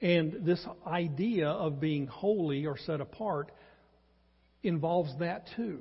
And 0.00 0.44
this 0.44 0.64
idea 0.86 1.48
of 1.48 1.80
being 1.80 2.06
holy 2.06 2.66
or 2.66 2.76
set 2.78 3.00
apart 3.00 3.50
involves 4.62 5.10
that 5.18 5.46
too. 5.56 5.80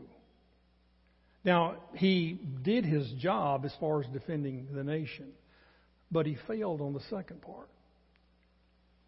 Now, 1.43 1.75
he 1.93 2.39
did 2.63 2.85
his 2.85 3.11
job 3.19 3.65
as 3.65 3.73
far 3.79 4.01
as 4.01 4.07
defending 4.07 4.67
the 4.73 4.83
nation, 4.83 5.27
but 6.11 6.25
he 6.25 6.37
failed 6.47 6.81
on 6.81 6.93
the 6.93 7.01
second 7.11 7.41
part. 7.41 7.69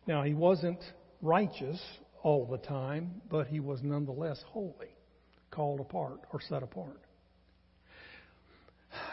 Now, 0.06 0.24
he 0.24 0.36
wasn't 0.36 0.80
righteous 1.22 1.82
all 2.28 2.46
the 2.46 2.58
time, 2.58 3.22
but 3.32 3.48
he 3.48 3.62
was 3.62 3.80
nonetheless 3.82 4.38
holy, 4.50 4.94
called 5.50 5.80
apart 5.80 6.20
or 6.34 6.42
set 6.42 6.62
apart. 6.62 7.00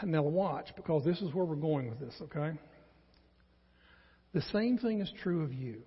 Now, 0.03 0.21
watch, 0.21 0.67
because 0.75 1.05
this 1.05 1.21
is 1.21 1.33
where 1.33 1.45
we're 1.45 1.55
going 1.55 1.89
with 1.89 2.01
this, 2.01 2.13
okay? 2.23 2.59
The 4.33 4.41
same 4.51 4.77
thing 4.77 4.99
is 4.99 5.09
true 5.23 5.43
of 5.43 5.53
you. 5.53 5.83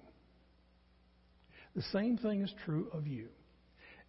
The 1.76 1.82
same 1.92 2.16
thing 2.16 2.40
is 2.40 2.50
true 2.64 2.88
of 2.94 3.06
you. 3.06 3.28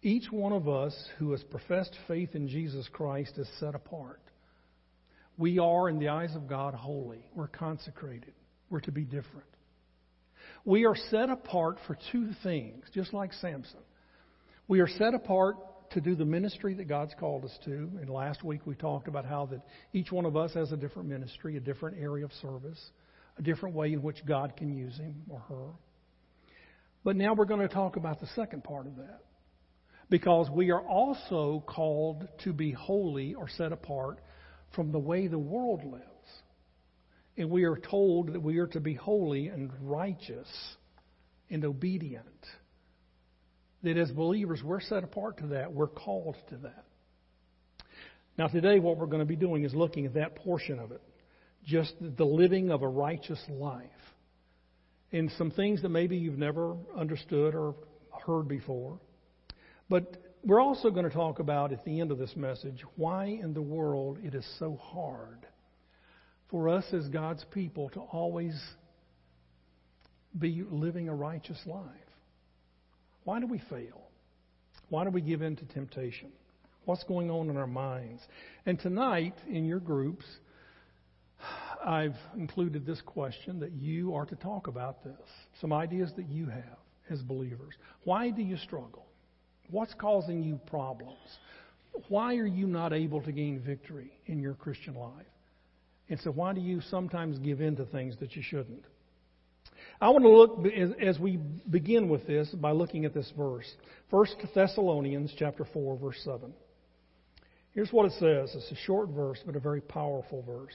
Each 0.00 0.32
one 0.32 0.54
of 0.54 0.66
us 0.66 0.94
who 1.18 1.32
has 1.32 1.42
professed 1.42 1.94
faith 2.08 2.34
in 2.34 2.48
Jesus 2.48 2.88
Christ 2.90 3.34
is 3.36 3.50
set 3.60 3.74
apart. 3.74 4.22
We 5.36 5.58
are, 5.58 5.90
in 5.90 5.98
the 5.98 6.08
eyes 6.08 6.34
of 6.34 6.48
God, 6.48 6.72
holy. 6.72 7.26
We're 7.34 7.48
consecrated. 7.48 8.32
We're 8.70 8.80
to 8.80 8.92
be 8.92 9.04
different. 9.04 9.44
We 10.64 10.84
are 10.84 10.96
set 11.10 11.30
apart 11.30 11.78
for 11.86 11.96
two 12.12 12.30
things, 12.42 12.84
just 12.92 13.12
like 13.12 13.32
Samson. 13.34 13.80
We 14.68 14.80
are 14.80 14.88
set 14.88 15.14
apart 15.14 15.56
to 15.92 16.00
do 16.00 16.14
the 16.14 16.24
ministry 16.24 16.74
that 16.74 16.88
God's 16.88 17.14
called 17.18 17.44
us 17.44 17.58
to. 17.64 17.90
And 18.00 18.08
last 18.08 18.44
week 18.44 18.60
we 18.66 18.74
talked 18.74 19.08
about 19.08 19.24
how 19.24 19.46
that 19.46 19.62
each 19.92 20.12
one 20.12 20.24
of 20.24 20.36
us 20.36 20.54
has 20.54 20.70
a 20.72 20.76
different 20.76 21.08
ministry, 21.08 21.56
a 21.56 21.60
different 21.60 21.98
area 22.00 22.24
of 22.24 22.32
service, 22.40 22.80
a 23.38 23.42
different 23.42 23.74
way 23.74 23.92
in 23.92 24.02
which 24.02 24.24
God 24.26 24.56
can 24.56 24.72
use 24.72 24.96
him 24.96 25.22
or 25.28 25.40
her. 25.40 25.70
But 27.02 27.16
now 27.16 27.34
we're 27.34 27.46
going 27.46 27.66
to 27.66 27.74
talk 27.74 27.96
about 27.96 28.20
the 28.20 28.28
second 28.36 28.62
part 28.62 28.86
of 28.86 28.96
that. 28.96 29.20
Because 30.10 30.50
we 30.50 30.70
are 30.70 30.82
also 30.82 31.64
called 31.66 32.28
to 32.44 32.52
be 32.52 32.72
holy 32.72 33.34
or 33.34 33.48
set 33.48 33.72
apart 33.72 34.18
from 34.74 34.92
the 34.92 34.98
way 34.98 35.26
the 35.26 35.38
world 35.38 35.84
lives. 35.84 36.04
And 37.40 37.50
we 37.50 37.64
are 37.64 37.78
told 37.78 38.34
that 38.34 38.40
we 38.40 38.58
are 38.58 38.66
to 38.66 38.80
be 38.80 38.92
holy 38.92 39.48
and 39.48 39.70
righteous 39.80 40.46
and 41.48 41.64
obedient. 41.64 42.26
That 43.82 43.96
as 43.96 44.10
believers, 44.10 44.60
we're 44.62 44.82
set 44.82 45.04
apart 45.04 45.38
to 45.38 45.46
that. 45.46 45.72
We're 45.72 45.86
called 45.86 46.36
to 46.50 46.56
that. 46.58 46.84
Now, 48.36 48.48
today, 48.48 48.78
what 48.78 48.98
we're 48.98 49.06
going 49.06 49.20
to 49.20 49.24
be 49.24 49.36
doing 49.36 49.64
is 49.64 49.72
looking 49.72 50.04
at 50.04 50.12
that 50.14 50.36
portion 50.36 50.78
of 50.78 50.92
it 50.92 51.00
just 51.64 51.94
the 51.98 52.26
living 52.26 52.70
of 52.70 52.82
a 52.82 52.88
righteous 52.88 53.42
life. 53.48 53.86
And 55.10 55.30
some 55.38 55.50
things 55.50 55.80
that 55.80 55.88
maybe 55.88 56.18
you've 56.18 56.36
never 56.36 56.76
understood 56.94 57.54
or 57.54 57.74
heard 58.26 58.48
before. 58.48 59.00
But 59.88 60.14
we're 60.44 60.60
also 60.60 60.90
going 60.90 61.08
to 61.08 61.14
talk 61.14 61.38
about 61.38 61.72
at 61.72 61.86
the 61.86 62.00
end 62.02 62.10
of 62.10 62.18
this 62.18 62.36
message 62.36 62.84
why 62.96 63.24
in 63.24 63.54
the 63.54 63.62
world 63.62 64.18
it 64.22 64.34
is 64.34 64.46
so 64.58 64.76
hard 64.76 65.46
for 66.50 66.68
us 66.68 66.84
as 66.92 67.08
God's 67.08 67.44
people 67.52 67.88
to 67.90 68.00
always 68.00 68.58
be 70.38 70.64
living 70.68 71.08
a 71.08 71.14
righteous 71.14 71.60
life. 71.66 71.84
Why 73.24 73.40
do 73.40 73.46
we 73.46 73.62
fail? 73.70 74.02
Why 74.88 75.04
do 75.04 75.10
we 75.10 75.20
give 75.20 75.42
in 75.42 75.56
to 75.56 75.64
temptation? 75.66 76.30
What's 76.84 77.04
going 77.04 77.30
on 77.30 77.50
in 77.50 77.56
our 77.56 77.66
minds? 77.66 78.22
And 78.66 78.78
tonight, 78.78 79.34
in 79.48 79.66
your 79.66 79.80
groups, 79.80 80.24
I've 81.84 82.16
included 82.36 82.84
this 82.84 83.00
question 83.02 83.60
that 83.60 83.72
you 83.72 84.14
are 84.14 84.26
to 84.26 84.36
talk 84.36 84.66
about 84.66 85.04
this. 85.04 85.20
Some 85.60 85.72
ideas 85.72 86.10
that 86.16 86.28
you 86.28 86.46
have 86.46 86.78
as 87.08 87.20
believers. 87.20 87.74
Why 88.04 88.30
do 88.30 88.42
you 88.42 88.56
struggle? 88.56 89.06
What's 89.70 89.94
causing 89.94 90.42
you 90.42 90.60
problems? 90.66 91.18
Why 92.08 92.36
are 92.36 92.46
you 92.46 92.66
not 92.66 92.92
able 92.92 93.20
to 93.22 93.32
gain 93.32 93.60
victory 93.60 94.12
in 94.26 94.40
your 94.40 94.54
Christian 94.54 94.94
life? 94.94 95.26
And 96.10 96.18
so, 96.20 96.32
why 96.32 96.52
do 96.52 96.60
you 96.60 96.80
sometimes 96.90 97.38
give 97.38 97.60
in 97.60 97.76
to 97.76 97.86
things 97.86 98.16
that 98.20 98.34
you 98.34 98.42
shouldn't? 98.42 98.84
I 100.00 100.08
want 100.10 100.24
to 100.24 100.28
look 100.28 100.66
as 101.00 101.18
we 101.18 101.38
begin 101.68 102.08
with 102.08 102.26
this 102.26 102.48
by 102.48 102.72
looking 102.72 103.04
at 103.04 103.14
this 103.14 103.30
verse. 103.36 103.70
1 104.10 104.26
Thessalonians 104.54 105.32
chapter 105.38 105.64
4 105.72 105.96
verse 105.98 106.20
7. 106.24 106.52
Here's 107.72 107.92
what 107.92 108.06
it 108.06 108.12
says. 108.12 108.54
It's 108.54 108.72
a 108.72 108.84
short 108.84 109.10
verse 109.10 109.38
but 109.44 109.56
a 109.56 109.60
very 109.60 109.80
powerful 109.80 110.42
verse. 110.42 110.74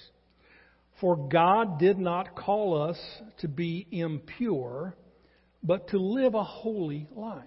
For 1.01 1.17
God 1.17 1.79
did 1.79 1.97
not 1.97 2.35
call 2.35 2.81
us 2.81 2.97
to 3.39 3.47
be 3.47 3.85
impure, 3.91 4.95
but 5.61 5.89
to 5.89 5.97
live 5.97 6.35
a 6.35 6.43
holy 6.43 7.07
life. 7.13 7.43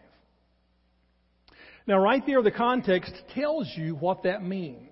Now, 1.87 1.99
right 1.99 2.23
there, 2.27 2.43
the 2.43 2.51
context 2.51 3.15
tells 3.35 3.67
you 3.75 3.95
what 3.95 4.25
that 4.25 4.45
means. 4.45 4.85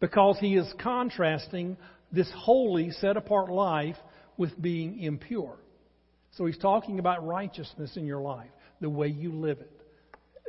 Because 0.00 0.36
he 0.38 0.56
is 0.56 0.70
contrasting 0.78 1.78
this 2.14 2.30
holy, 2.34 2.90
set 2.90 3.16
apart 3.16 3.50
life 3.50 3.96
with 4.36 4.60
being 4.60 5.00
impure. 5.00 5.56
So 6.32 6.46
he's 6.46 6.58
talking 6.58 6.98
about 6.98 7.26
righteousness 7.26 7.96
in 7.96 8.06
your 8.06 8.20
life, 8.20 8.50
the 8.80 8.90
way 8.90 9.08
you 9.08 9.32
live 9.32 9.58
it, 9.60 9.70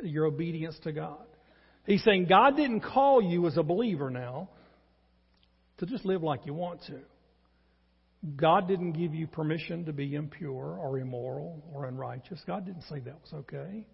your 0.02 0.26
obedience 0.26 0.76
to 0.84 0.92
God. 0.92 1.24
He's 1.86 2.02
saying 2.02 2.26
God 2.26 2.56
didn't 2.56 2.80
call 2.80 3.22
you 3.22 3.46
as 3.46 3.56
a 3.56 3.62
believer 3.62 4.10
now 4.10 4.48
to 5.78 5.86
just 5.86 6.04
live 6.04 6.22
like 6.22 6.46
you 6.46 6.54
want 6.54 6.80
to. 6.86 6.98
God 8.34 8.66
didn't 8.66 8.92
give 8.92 9.14
you 9.14 9.28
permission 9.28 9.84
to 9.84 9.92
be 9.92 10.14
impure 10.14 10.76
or 10.76 10.98
immoral 10.98 11.62
or 11.72 11.84
unrighteous. 11.86 12.40
God 12.46 12.66
didn't 12.66 12.82
say 12.82 12.98
that 13.00 13.20
was 13.20 13.32
okay. 13.32 13.86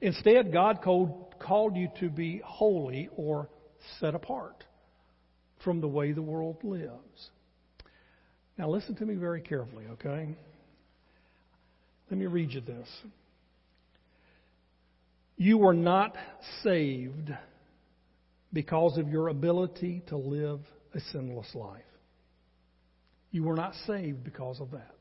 Instead, 0.00 0.50
God 0.52 0.80
called, 0.82 1.34
called 1.38 1.76
you 1.76 1.88
to 2.00 2.08
be 2.08 2.40
holy 2.42 3.10
or 3.16 3.50
set 3.98 4.14
apart 4.14 4.64
from 5.64 5.80
the 5.80 5.88
way 5.88 6.12
the 6.12 6.22
world 6.22 6.58
lives. 6.62 7.30
Now, 8.56 8.68
listen 8.70 8.94
to 8.96 9.06
me 9.06 9.14
very 9.14 9.40
carefully, 9.40 9.84
okay? 9.92 10.36
Let 12.10 12.18
me 12.18 12.26
read 12.26 12.52
you 12.52 12.60
this. 12.60 12.88
You 15.36 15.56
were 15.58 15.74
not 15.74 16.14
saved 16.62 17.30
because 18.52 18.98
of 18.98 19.08
your 19.08 19.28
ability 19.28 20.02
to 20.08 20.16
live 20.16 20.60
a 20.94 21.00
sinless 21.12 21.54
life. 21.54 21.82
You 23.30 23.44
were 23.44 23.54
not 23.54 23.74
saved 23.86 24.24
because 24.24 24.60
of 24.60 24.72
that, 24.72 24.94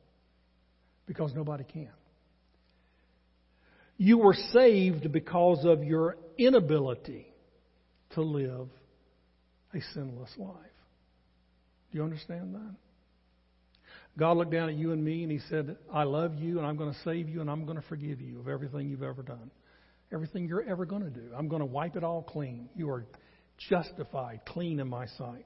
because 1.07 1.33
nobody 1.33 1.63
can. 1.63 1.89
You 3.97 4.19
were 4.19 4.35
saved 4.53 5.11
because 5.11 5.65
of 5.65 5.83
your 5.83 6.15
inability 6.37 7.27
to 8.11 8.21
live 8.21 8.69
a 9.73 9.81
sinless 9.93 10.31
life. 10.37 10.55
Do 11.91 11.97
you 11.97 12.03
understand 12.03 12.55
that? 12.55 12.75
God 14.17 14.37
looked 14.37 14.51
down 14.51 14.69
at 14.69 14.75
you 14.75 14.91
and 14.91 15.03
me 15.03 15.23
and 15.23 15.31
He 15.31 15.39
said, 15.49 15.77
I 15.91 16.03
love 16.03 16.35
you 16.35 16.57
and 16.57 16.67
I'm 16.67 16.77
going 16.77 16.93
to 16.93 16.99
save 17.01 17.29
you 17.29 17.41
and 17.41 17.49
I'm 17.49 17.65
going 17.65 17.77
to 17.77 17.87
forgive 17.87 18.19
you 18.21 18.39
of 18.39 18.47
everything 18.47 18.89
you've 18.89 19.03
ever 19.03 19.23
done. 19.23 19.51
Everything 20.11 20.47
you're 20.47 20.67
ever 20.67 20.85
going 20.85 21.03
to 21.03 21.09
do. 21.09 21.31
I'm 21.37 21.47
going 21.47 21.61
to 21.61 21.67
wipe 21.67 21.95
it 21.95 22.03
all 22.03 22.23
clean. 22.23 22.69
You 22.75 22.89
are 22.89 23.05
justified, 23.69 24.41
clean 24.45 24.79
in 24.79 24.87
my 24.87 25.05
sight. 25.17 25.45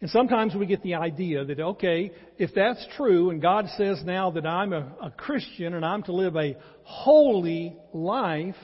And 0.00 0.08
sometimes 0.10 0.54
we 0.54 0.66
get 0.66 0.82
the 0.82 0.94
idea 0.94 1.44
that, 1.44 1.58
okay, 1.58 2.12
if 2.38 2.50
that's 2.54 2.84
true, 2.96 3.30
and 3.30 3.42
God 3.42 3.66
says 3.76 4.00
now 4.04 4.30
that 4.30 4.46
I'm 4.46 4.72
a, 4.72 4.92
a, 5.02 5.10
Christian 5.10 5.74
and 5.74 5.84
I'm 5.84 6.04
to 6.04 6.12
live 6.12 6.36
a 6.36 6.56
holy 6.84 7.76
life, 7.92 8.54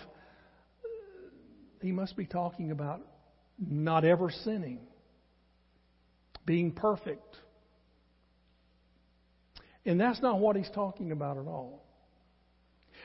He 1.83 1.91
must 1.91 2.17
be 2.17 2.25
talking 2.25 2.71
about 2.71 3.01
not 3.59 4.05
ever 4.05 4.31
sinning, 4.31 4.81
being 6.47 6.73
perfect. 6.73 7.37
And 9.87 10.01
that's 10.01 10.21
not 10.21 10.39
what 10.39 10.57
He's 10.57 10.71
talking 10.75 11.13
about 11.13 11.39
at 11.39 11.47
all. 11.47 11.85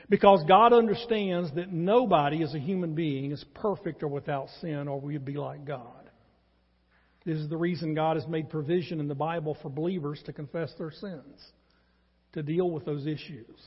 Because 0.08 0.44
God 0.48 0.74
understands 0.74 1.54
that 1.56 1.72
nobody 1.72 2.42
as 2.42 2.54
a 2.54 2.60
human 2.60 2.96
being 2.96 3.32
is 3.32 3.44
perfect 3.54 4.02
or 4.02 4.08
without 4.08 4.48
sin, 4.62 4.88
or 4.88 5.00
we'd 5.00 5.26
be 5.26 5.36
like 5.36 5.66
God. 5.66 6.10
This 7.26 7.38
is 7.38 7.50
the 7.50 7.58
reason 7.58 7.94
God 7.94 8.16
has 8.16 8.26
made 8.28 8.50
provision 8.50 9.00
in 9.00 9.08
the 9.08 9.16
Bible 9.16 9.58
for 9.62 9.70
believers 9.70 10.22
to 10.26 10.34
confess 10.34 10.72
their 10.78 10.92
sins, 10.92 11.52
to 12.34 12.42
deal 12.42 12.72
with 12.72 12.86
those 12.86 13.06
issues. 13.06 13.60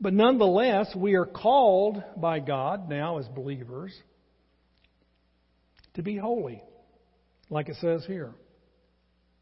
But 0.00 0.12
nonetheless, 0.12 0.94
we 0.94 1.14
are 1.14 1.24
called 1.24 2.02
by 2.16 2.40
God 2.40 2.88
now 2.88 3.18
as 3.18 3.26
believers 3.28 3.92
to 5.94 6.02
be 6.02 6.16
holy, 6.16 6.62
like 7.50 7.68
it 7.68 7.76
says 7.80 8.04
here. 8.06 8.32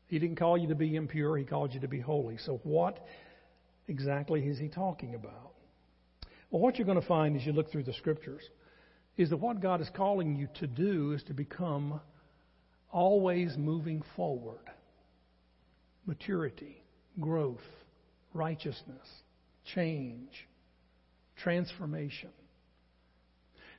He 0.07 0.19
didn't 0.19 0.37
call 0.37 0.59
you 0.59 0.69
to 0.69 0.75
be 0.75 0.95
impure, 0.95 1.37
He 1.37 1.45
called 1.45 1.73
you 1.73 1.81
to 1.81 1.89
be 1.89 2.01
holy. 2.01 2.37
So, 2.39 2.61
what 2.65 3.05
exactly 3.89 4.41
is 4.47 4.59
He 4.59 4.69
talking 4.69 5.15
about? 5.15 5.53
Well, 6.51 6.61
what 6.61 6.77
you're 6.77 6.87
going 6.87 7.01
to 7.01 7.07
find 7.07 7.35
as 7.35 7.47
you 7.47 7.53
look 7.53 7.73
through 7.73 7.85
the 7.85 7.95
Scriptures 7.95 8.43
is 9.17 9.31
that 9.31 9.39
what 9.39 9.61
God 9.61 9.81
is 9.81 9.89
calling 9.95 10.37
you 10.37 10.49
to 10.61 10.67
do 10.67 11.13
is 11.13 11.23
to 11.25 11.35
become 11.35 12.01
always 12.91 13.57
moving 13.57 14.03
forward. 14.17 14.61
Maturity, 16.07 16.83
growth, 17.21 17.61
righteousness, 18.35 19.09
change, 19.75 20.47
transformation. 21.37 22.31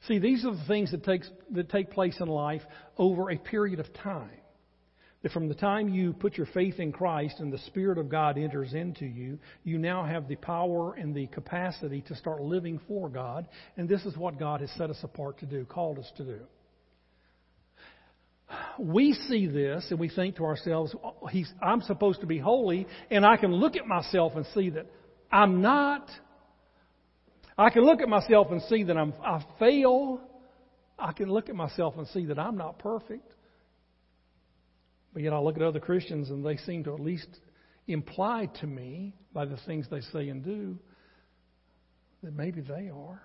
See, 0.08 0.20
these 0.20 0.46
are 0.46 0.52
the 0.52 0.66
things 0.68 0.92
that, 0.92 1.04
takes, 1.04 1.30
that 1.52 1.70
take 1.70 1.92
place 1.92 2.18
in 2.20 2.28
life 2.28 2.62
over 2.98 3.32
a 3.32 3.38
period 3.38 3.80
of 3.80 3.94
time. 3.94 4.30
That 5.22 5.32
from 5.32 5.48
the 5.48 5.56
time 5.56 5.88
you 5.88 6.12
put 6.12 6.36
your 6.36 6.48
faith 6.48 6.80
in 6.80 6.92
Christ 6.92 7.40
and 7.40 7.52
the 7.52 7.58
Spirit 7.60 7.98
of 7.98 8.10
God 8.10 8.38
enters 8.38 8.74
into 8.74 9.06
you, 9.06 9.40
you 9.64 9.78
now 9.78 10.04
have 10.04 10.28
the 10.28 10.36
power 10.36 10.94
and 10.96 11.16
the 11.16 11.28
capacity 11.28 12.02
to 12.08 12.16
start 12.16 12.42
living 12.42 12.82
for 12.90 13.08
God. 13.08 13.48
And 13.78 13.88
this 13.88 14.04
is 14.04 14.18
what 14.18 14.38
God 14.38 14.60
has 14.60 14.70
set 14.72 14.90
us 14.90 15.00
apart 15.02 15.40
to 15.40 15.46
do, 15.46 15.64
called 15.64 15.98
us 15.98 16.12
to 16.18 16.26
do. 16.26 16.40
we 18.78 19.14
see 19.30 19.48
this 19.48 19.86
and 19.90 20.00
we 20.00 20.10
think 20.10 20.36
to 20.38 20.46
ourselves, 20.46 20.94
oh, 21.02 21.30
I'm 21.62 21.82
supposed 21.82 22.22
to 22.22 22.28
be 22.28 22.40
holy, 22.40 22.88
and 23.10 23.26
I 23.26 23.38
can 23.38 23.54
look 23.54 23.78
at 23.78 23.88
myself 23.88 24.34
and 24.36 24.46
see 24.54 24.72
that 24.72 24.88
I'm 25.32 25.62
not. 25.62 26.10
I 27.64 27.70
can 27.70 27.86
look 27.86 28.02
at 28.02 28.10
myself 28.10 28.48
and 28.52 28.62
see 28.64 28.84
that 28.84 28.98
I'm, 28.98 29.14
I 29.24 29.42
fail. 29.58 30.20
I 31.00 31.14
can 31.14 31.30
look 31.32 31.48
at 31.48 31.56
myself 31.56 31.94
and 31.98 32.06
see 32.10 32.26
that 32.26 32.38
I'm 32.38 32.58
not 32.58 32.78
perfect. 32.78 33.34
But 35.14 35.24
yet 35.24 35.32
I 35.32 35.40
look 35.40 35.56
at 35.56 35.62
other 35.62 35.80
Christians 35.80 36.30
and 36.30 36.46
they 36.46 36.58
seem 36.58 36.84
to 36.84 36.94
at 36.94 37.00
least 37.00 37.30
imply 37.88 38.50
to 38.60 38.68
me 38.68 39.14
by 39.32 39.46
the 39.46 39.56
things 39.66 39.88
they 39.90 40.02
say 40.02 40.28
and 40.28 40.44
do 40.44 40.78
that 42.22 42.36
maybe 42.36 42.60
they 42.60 42.90
are. 42.94 43.22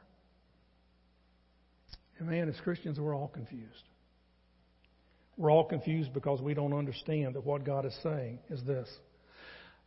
And 2.18 2.28
man, 2.28 2.48
as 2.48 2.54
Christians, 2.62 3.00
we're 3.00 3.16
all 3.16 3.28
confused. 3.28 3.88
We're 5.36 5.50
all 5.50 5.64
confused 5.64 6.12
because 6.12 6.40
we 6.40 6.54
don't 6.54 6.74
understand 6.74 7.34
that 7.34 7.44
what 7.44 7.64
God 7.64 7.86
is 7.86 7.96
saying 8.04 8.38
is 8.50 8.62
this 8.62 8.88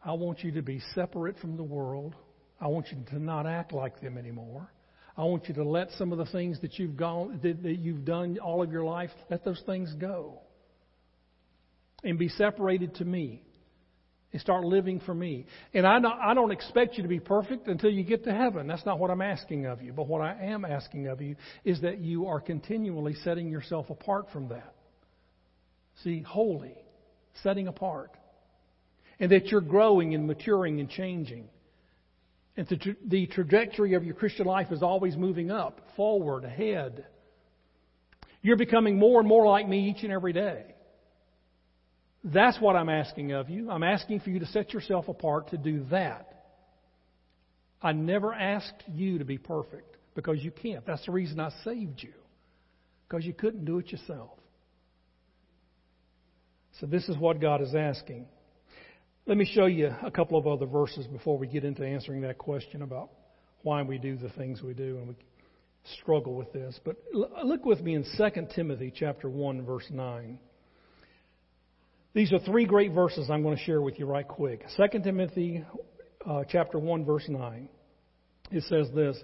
I 0.03 0.11
want 0.11 0.43
you 0.43 0.51
to 0.53 0.61
be 0.61 0.81
separate 0.93 1.39
from 1.39 1.55
the 1.55 1.63
world. 1.63 2.15
I 2.61 2.67
want 2.67 2.87
you 2.91 3.03
to 3.09 3.19
not 3.19 3.47
act 3.47 3.73
like 3.73 3.99
them 3.99 4.17
anymore. 4.17 4.71
I 5.17 5.23
want 5.23 5.49
you 5.49 5.55
to 5.55 5.63
let 5.63 5.89
some 5.97 6.11
of 6.11 6.19
the 6.19 6.25
things 6.25 6.61
that 6.61 6.77
you've 6.79 6.95
gone 6.95 7.39
that, 7.41 7.63
that 7.63 7.77
you've 7.79 8.05
done 8.05 8.37
all 8.39 8.61
of 8.61 8.71
your 8.71 8.83
life, 8.83 9.09
let 9.29 9.43
those 9.43 9.61
things 9.65 9.93
go. 9.99 10.39
And 12.03 12.17
be 12.17 12.29
separated 12.29 12.95
to 12.95 13.05
me. 13.05 13.43
And 14.31 14.39
start 14.39 14.63
living 14.63 15.01
for 15.01 15.13
me. 15.13 15.45
And 15.73 15.85
I 15.85 15.99
don't, 15.99 16.17
I 16.17 16.33
don't 16.33 16.51
expect 16.51 16.95
you 16.95 17.03
to 17.03 17.09
be 17.09 17.19
perfect 17.19 17.67
until 17.67 17.89
you 17.89 18.03
get 18.03 18.23
to 18.23 18.33
heaven. 18.33 18.65
That's 18.65 18.85
not 18.85 18.97
what 18.97 19.11
I'm 19.11 19.21
asking 19.21 19.65
of 19.65 19.81
you. 19.81 19.91
But 19.91 20.07
what 20.07 20.21
I 20.21 20.37
am 20.41 20.63
asking 20.63 21.07
of 21.07 21.21
you 21.21 21.35
is 21.65 21.81
that 21.81 21.99
you 21.99 22.27
are 22.27 22.39
continually 22.39 23.15
setting 23.25 23.49
yourself 23.49 23.89
apart 23.89 24.27
from 24.31 24.47
that. 24.49 24.73
See, 26.03 26.21
holy, 26.21 26.77
setting 27.43 27.67
apart. 27.67 28.11
And 29.19 29.31
that 29.33 29.47
you're 29.47 29.59
growing 29.59 30.15
and 30.15 30.25
maturing 30.25 30.79
and 30.79 30.89
changing. 30.89 31.49
And 32.57 32.67
the, 32.67 32.95
the 33.05 33.27
trajectory 33.27 33.93
of 33.93 34.03
your 34.03 34.13
Christian 34.13 34.45
life 34.45 34.71
is 34.71 34.83
always 34.83 35.15
moving 35.15 35.51
up, 35.51 35.81
forward, 35.95 36.43
ahead. 36.43 37.05
You're 38.41 38.57
becoming 38.57 38.99
more 38.99 39.19
and 39.19 39.27
more 39.27 39.45
like 39.47 39.67
me 39.67 39.89
each 39.89 40.03
and 40.03 40.11
every 40.11 40.33
day. 40.33 40.65
That's 42.23 42.59
what 42.59 42.75
I'm 42.75 42.89
asking 42.89 43.31
of 43.31 43.49
you. 43.49 43.71
I'm 43.71 43.83
asking 43.83 44.19
for 44.19 44.29
you 44.29 44.39
to 44.39 44.45
set 44.47 44.73
yourself 44.73 45.07
apart 45.07 45.49
to 45.51 45.57
do 45.57 45.85
that. 45.91 46.27
I 47.81 47.93
never 47.93 48.33
asked 48.33 48.83
you 48.93 49.17
to 49.19 49.25
be 49.25 49.37
perfect 49.37 49.97
because 50.13 50.43
you 50.43 50.51
can't. 50.51 50.85
That's 50.85 51.05
the 51.05 51.11
reason 51.11 51.39
I 51.39 51.49
saved 51.63 52.03
you. 52.03 52.13
Because 53.07 53.25
you 53.25 53.33
couldn't 53.33 53.65
do 53.65 53.79
it 53.79 53.91
yourself. 53.91 54.37
So 56.79 56.85
this 56.85 57.09
is 57.09 57.17
what 57.17 57.41
God 57.41 57.61
is 57.61 57.73
asking. 57.75 58.27
Let 59.27 59.37
me 59.37 59.45
show 59.45 59.67
you 59.67 59.93
a 60.01 60.09
couple 60.09 60.37
of 60.37 60.47
other 60.47 60.65
verses 60.65 61.05
before 61.05 61.37
we 61.37 61.45
get 61.45 61.63
into 61.63 61.85
answering 61.85 62.21
that 62.21 62.39
question 62.39 62.81
about 62.81 63.11
why 63.61 63.83
we 63.83 63.99
do 63.99 64.17
the 64.17 64.29
things 64.29 64.63
we 64.63 64.73
do 64.73 64.97
and 64.97 65.09
we 65.09 65.15
struggle 65.99 66.33
with 66.33 66.51
this. 66.53 66.79
But 66.83 66.95
look 67.13 67.63
with 67.63 67.81
me 67.81 67.93
in 67.93 68.03
2 68.17 68.47
Timothy 68.55 68.91
chapter 68.95 69.29
1 69.29 69.63
verse 69.63 69.85
9. 69.91 70.39
These 72.13 72.33
are 72.33 72.39
three 72.39 72.65
great 72.65 72.93
verses 72.93 73.29
I'm 73.29 73.43
going 73.43 73.55
to 73.55 73.63
share 73.63 73.81
with 73.81 73.99
you 73.99 74.07
right 74.07 74.27
quick. 74.27 74.65
2 74.75 74.99
Timothy 74.99 75.63
uh, 76.27 76.43
chapter 76.49 76.79
1 76.79 77.05
verse 77.05 77.25
9. 77.29 77.69
It 78.49 78.63
says 78.63 78.87
this, 78.95 79.17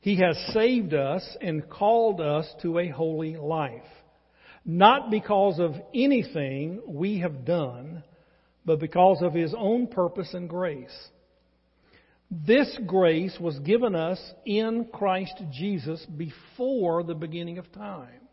He 0.00 0.16
has 0.20 0.36
saved 0.52 0.92
us 0.92 1.26
and 1.40 1.68
called 1.70 2.20
us 2.20 2.46
to 2.62 2.78
a 2.78 2.88
holy 2.88 3.36
life 3.36 3.82
not 4.64 5.10
because 5.10 5.58
of 5.58 5.72
anything 5.94 6.82
we 6.86 7.20
have 7.20 7.46
done, 7.46 8.04
but 8.68 8.80
because 8.80 9.22
of 9.22 9.32
His 9.32 9.54
own 9.56 9.86
purpose 9.86 10.34
and 10.34 10.46
grace. 10.46 10.94
This 12.30 12.78
grace 12.86 13.34
was 13.40 13.58
given 13.60 13.94
us 13.94 14.20
in 14.44 14.88
Christ 14.92 15.42
Jesus 15.50 16.04
before 16.04 17.02
the 17.02 17.14
beginning 17.14 17.56
of 17.56 17.72
time. 17.72 18.28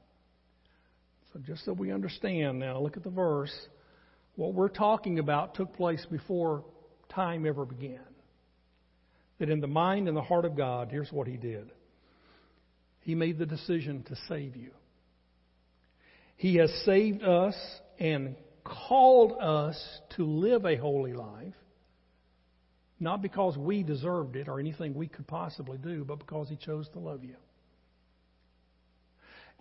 So, 1.32 1.40
just 1.40 1.64
so 1.64 1.72
we 1.72 1.90
understand 1.90 2.60
now, 2.60 2.82
look 2.82 2.98
at 2.98 3.04
the 3.06 3.10
verse. 3.10 3.54
What 4.36 4.54
we're 4.54 4.68
talking 4.68 5.20
about 5.20 5.56
took 5.56 5.74
place 5.74 6.06
before 6.12 6.66
time 7.08 7.46
ever 7.46 7.64
began. 7.64 8.02
That 9.40 9.50
in 9.50 9.62
the 9.62 9.68
mind 9.68 10.10
and 10.10 10.18
the 10.18 10.22
heart 10.22 10.44
of 10.44 10.58
God, 10.58 10.90
here's 10.92 11.14
what 11.14 11.28
He 11.28 11.38
did 11.38 11.72
He 13.00 13.16
made 13.16 13.40
the 13.40 13.46
decision 13.46 14.04
to 14.10 14.18
save 14.28 14.58
you. 14.58 14.72
He 16.36 16.56
has 16.58 16.70
saved 16.84 17.24
us 17.24 17.56
and 17.98 18.36
called 18.66 19.38
us 19.40 19.82
to 20.18 20.26
live 20.26 20.66
a 20.66 20.76
holy 20.76 21.14
life, 21.14 21.54
not 23.00 23.22
because 23.22 23.58
we 23.58 23.84
deserved 23.84 24.36
it 24.36 24.48
or 24.48 24.60
anything 24.60 24.94
we 24.94 25.08
could 25.08 25.28
possibly 25.28 25.78
do, 25.78 26.04
but 26.04 26.20
because 26.20 26.50
He 26.50 26.58
chose 26.58 26.90
to 26.90 27.00
love 27.00 27.24
you. 27.24 27.36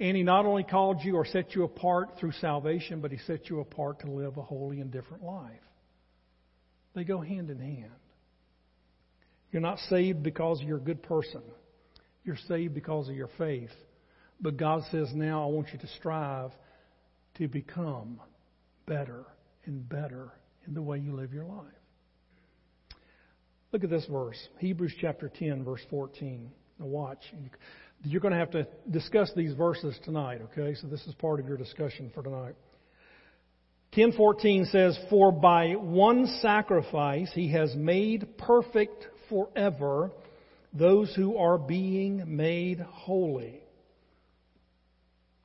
And 0.00 0.16
He 0.16 0.22
not 0.22 0.46
only 0.46 0.64
called 0.64 1.04
you 1.04 1.16
or 1.16 1.26
set 1.26 1.54
you 1.54 1.64
apart 1.64 2.10
through 2.18 2.32
salvation, 2.32 3.00
but 3.00 3.12
He 3.12 3.18
set 3.18 3.48
you 3.48 3.60
apart 3.60 4.00
to 4.00 4.10
live 4.10 4.36
a 4.36 4.42
holy 4.42 4.80
and 4.80 4.90
different 4.90 5.22
life. 5.22 5.52
They 6.94 7.04
go 7.04 7.20
hand 7.20 7.50
in 7.50 7.58
hand. 7.58 7.90
You're 9.52 9.62
not 9.62 9.78
saved 9.90 10.22
because 10.22 10.60
you're 10.62 10.78
a 10.78 10.80
good 10.80 11.02
person. 11.02 11.42
You're 12.24 12.38
saved 12.48 12.74
because 12.74 13.08
of 13.08 13.14
your 13.14 13.30
faith. 13.38 13.70
But 14.40 14.56
God 14.56 14.82
says 14.90 15.10
now, 15.14 15.44
I 15.44 15.46
want 15.46 15.68
you 15.72 15.78
to 15.78 15.86
strive 15.98 16.50
to 17.36 17.48
become 17.48 18.20
better 18.86 19.24
and 19.66 19.88
better 19.88 20.32
in 20.66 20.74
the 20.74 20.82
way 20.82 20.98
you 20.98 21.14
live 21.14 21.32
your 21.32 21.46
life. 21.46 21.66
Look 23.72 23.84
at 23.84 23.90
this 23.90 24.06
verse, 24.06 24.38
Hebrews 24.58 24.94
chapter 25.00 25.28
10, 25.28 25.64
verse 25.64 25.82
14. 25.90 26.50
Now 26.78 26.86
watch. 26.86 27.22
You're 28.04 28.20
going 28.20 28.32
to 28.32 28.38
have 28.38 28.50
to 28.52 28.66
discuss 28.90 29.32
these 29.34 29.54
verses 29.54 29.98
tonight, 30.04 30.40
okay? 30.42 30.74
So 30.74 30.86
this 30.86 31.04
is 31.06 31.14
part 31.14 31.40
of 31.40 31.48
your 31.48 31.56
discussion 31.56 32.10
for 32.14 32.22
tonight. 32.22 32.54
10:14 33.94 34.64
says, 34.66 34.98
"For 35.08 35.30
by 35.30 35.76
one 35.76 36.26
sacrifice 36.26 37.32
he 37.32 37.48
has 37.48 37.76
made 37.76 38.36
perfect 38.38 39.08
forever 39.28 40.10
those 40.72 41.14
who 41.14 41.36
are 41.36 41.58
being 41.58 42.36
made 42.36 42.80
holy." 42.80 43.60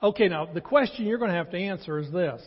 Okay, 0.02 0.28
now 0.30 0.46
the 0.46 0.62
question 0.62 1.06
you're 1.06 1.20
going 1.20 1.30
to 1.30 1.38
have 1.38 1.52
to 1.52 1.60
answer 1.60 2.00
is 2.00 2.12
this. 2.12 2.42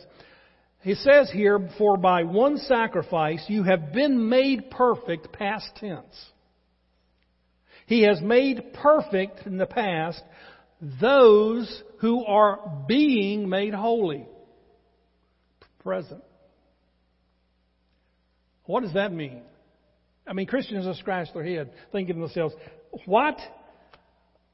He 0.83 0.95
says 0.95 1.31
here, 1.31 1.69
for 1.77 1.95
by 1.95 2.23
one 2.23 2.57
sacrifice 2.57 3.43
you 3.47 3.63
have 3.63 3.93
been 3.93 4.27
made 4.27 4.69
perfect, 4.69 5.31
past 5.31 5.65
tense. 5.77 6.31
He 7.85 8.03
has 8.03 8.21
made 8.21 8.73
perfect 8.73 9.45
in 9.45 9.57
the 9.57 9.65
past 9.65 10.21
those 11.01 11.83
who 11.99 12.25
are 12.25 12.83
being 12.87 13.47
made 13.47 13.73
holy. 13.73 14.27
Present. 15.79 16.21
What 18.65 18.83
does 18.83 18.93
that 18.93 19.13
mean? 19.13 19.41
I 20.27 20.33
mean, 20.33 20.47
Christians 20.47 20.85
have 20.85 20.95
scratched 20.97 21.33
their 21.33 21.45
head 21.45 21.71
thinking 21.93 22.15
to 22.15 22.21
themselves, 22.21 22.55
what? 23.05 23.37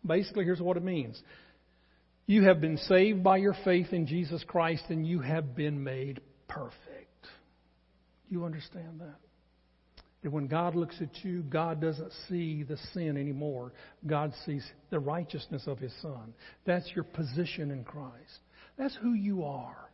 Basically, 0.06 0.46
here's 0.46 0.62
what 0.62 0.78
it 0.78 0.84
means. 0.84 1.22
You 2.30 2.44
have 2.44 2.62
been 2.62 2.78
saved 2.78 3.24
by 3.24 3.38
your 3.38 3.56
faith 3.66 3.92
in 3.92 4.06
Jesus 4.06 4.44
Christ 4.48 4.84
and 4.90 5.04
you 5.04 5.20
have 5.20 5.56
been 5.56 5.84
made 5.84 6.22
perfect. 6.48 7.24
Do 7.24 8.36
you 8.36 8.46
understand 8.46 9.00
that? 9.00 9.16
That 10.22 10.32
when 10.32 10.46
God 10.46 10.76
looks 10.76 10.96
at 11.02 11.26
you, 11.26 11.42
God 11.42 11.82
doesn't 11.82 12.12
see 12.28 12.62
the 12.62 12.78
sin 12.94 13.18
anymore. 13.18 13.74
God 14.06 14.32
sees 14.46 14.64
the 14.92 15.00
righteousness 15.00 15.64
of 15.66 15.80
His 15.80 15.92
Son. 16.04 16.36
That's 16.68 16.88
your 16.94 17.04
position 17.04 17.72
in 17.72 17.84
Christ. 17.84 18.42
That's 18.78 18.96
who 19.02 19.14
you 19.14 19.44
are. 19.44 19.90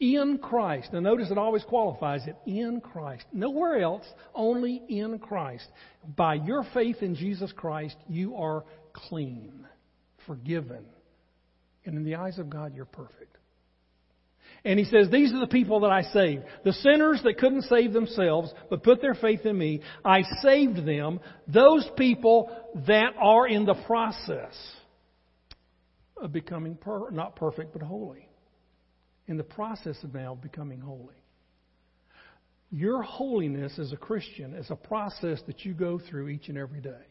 In 0.00 0.38
Christ. 0.42 0.92
Now 0.92 0.98
notice 0.98 1.30
it 1.30 1.38
always 1.38 1.62
qualifies 1.62 2.26
it. 2.26 2.34
In 2.46 2.80
Christ. 2.80 3.26
Nowhere 3.32 3.80
else, 3.80 4.06
only 4.34 4.82
in 4.88 5.20
Christ. 5.20 5.68
By 6.16 6.34
your 6.34 6.66
faith 6.74 6.96
in 7.00 7.14
Jesus 7.14 7.52
Christ, 7.52 7.94
you 8.08 8.34
are 8.34 8.64
clean, 8.92 9.68
forgiven, 10.26 10.84
and 11.84 11.96
in 11.96 12.04
the 12.04 12.16
eyes 12.16 12.38
of 12.38 12.50
God, 12.50 12.74
you're 12.74 12.84
perfect. 12.84 13.36
And 14.64 14.78
he 14.78 14.84
says, 14.84 15.08
These 15.10 15.32
are 15.32 15.40
the 15.40 15.46
people 15.46 15.80
that 15.80 15.90
I 15.90 16.02
saved. 16.02 16.44
The 16.64 16.72
sinners 16.72 17.20
that 17.24 17.38
couldn't 17.38 17.62
save 17.62 17.92
themselves, 17.92 18.52
but 18.68 18.82
put 18.82 19.00
their 19.00 19.14
faith 19.14 19.46
in 19.46 19.56
me. 19.56 19.80
I 20.04 20.22
saved 20.42 20.84
them. 20.86 21.20
Those 21.48 21.88
people 21.96 22.50
that 22.86 23.14
are 23.18 23.48
in 23.48 23.64
the 23.64 23.74
process 23.86 24.54
of 26.16 26.32
becoming 26.32 26.76
per- 26.76 27.10
not 27.10 27.36
perfect, 27.36 27.72
but 27.72 27.82
holy. 27.82 28.28
In 29.26 29.38
the 29.38 29.44
process 29.44 29.96
of 30.02 30.12
now 30.12 30.34
becoming 30.34 30.80
holy. 30.80 31.14
Your 32.70 33.02
holiness 33.02 33.78
as 33.78 33.92
a 33.92 33.96
Christian 33.96 34.54
is 34.54 34.70
a 34.70 34.76
process 34.76 35.40
that 35.46 35.64
you 35.64 35.72
go 35.72 35.98
through 35.98 36.28
each 36.28 36.48
and 36.48 36.58
every 36.58 36.80
day 36.80 37.09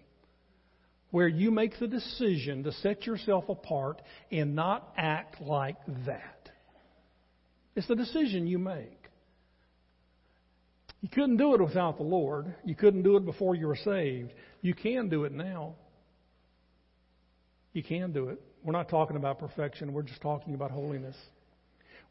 where 1.11 1.27
you 1.27 1.51
make 1.51 1.79
the 1.79 1.87
decision 1.87 2.63
to 2.63 2.71
set 2.71 3.05
yourself 3.05 3.49
apart 3.49 4.01
and 4.31 4.55
not 4.55 4.93
act 4.97 5.41
like 5.41 5.77
that. 6.05 6.49
It's 7.75 7.89
a 7.89 7.95
decision 7.95 8.47
you 8.47 8.59
make. 8.59 8.99
You 11.01 11.09
couldn't 11.09 11.37
do 11.37 11.55
it 11.55 11.61
without 11.61 11.97
the 11.97 12.03
Lord. 12.03 12.53
You 12.65 12.75
couldn't 12.75 13.03
do 13.03 13.15
it 13.15 13.25
before 13.25 13.55
you 13.55 13.67
were 13.67 13.77
saved. 13.77 14.33
You 14.61 14.73
can 14.73 15.09
do 15.09 15.23
it 15.23 15.31
now. 15.31 15.75
You 17.71 17.83
can 17.83 18.11
do 18.11 18.29
it. 18.29 18.41
We're 18.63 18.73
not 18.73 18.89
talking 18.89 19.15
about 19.15 19.39
perfection. 19.39 19.93
We're 19.93 20.03
just 20.03 20.21
talking 20.21 20.53
about 20.53 20.71
holiness. 20.71 21.15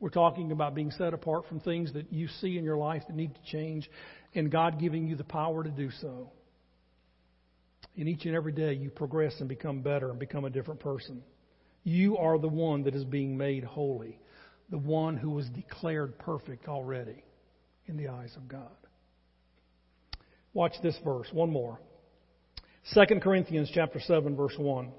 We're 0.00 0.10
talking 0.10 0.52
about 0.52 0.74
being 0.74 0.90
set 0.92 1.12
apart 1.12 1.46
from 1.48 1.60
things 1.60 1.92
that 1.92 2.12
you 2.12 2.28
see 2.40 2.56
in 2.56 2.64
your 2.64 2.76
life 2.76 3.02
that 3.08 3.16
need 3.16 3.34
to 3.34 3.40
change 3.52 3.90
and 4.34 4.50
God 4.50 4.78
giving 4.80 5.06
you 5.06 5.16
the 5.16 5.24
power 5.24 5.64
to 5.64 5.70
do 5.70 5.90
so. 6.00 6.30
And 7.98 8.08
each 8.08 8.26
and 8.26 8.34
every 8.34 8.52
day 8.52 8.74
you 8.74 8.90
progress 8.90 9.34
and 9.40 9.48
become 9.48 9.80
better 9.80 10.10
and 10.10 10.20
become 10.20 10.44
a 10.44 10.50
different 10.50 10.78
person. 10.78 11.20
You 11.82 12.16
are 12.16 12.38
the 12.38 12.48
one 12.48 12.84
that 12.84 12.94
is 12.94 13.04
being 13.04 13.36
made 13.36 13.64
holy, 13.64 14.20
the 14.70 14.78
one 14.78 15.16
who 15.16 15.30
was 15.30 15.48
declared 15.48 16.16
perfect 16.16 16.68
already 16.68 17.24
in 17.86 17.96
the 17.96 18.06
eyes 18.08 18.32
of 18.36 18.46
God. 18.46 18.70
Watch 20.54 20.74
this 20.80 20.96
verse, 21.04 21.26
one 21.32 21.50
more. 21.50 21.80
2 22.94 23.20
Corinthians 23.20 23.68
chapter 23.74 23.98
7 23.98 24.36
verse 24.36 24.54
1. 24.56 24.92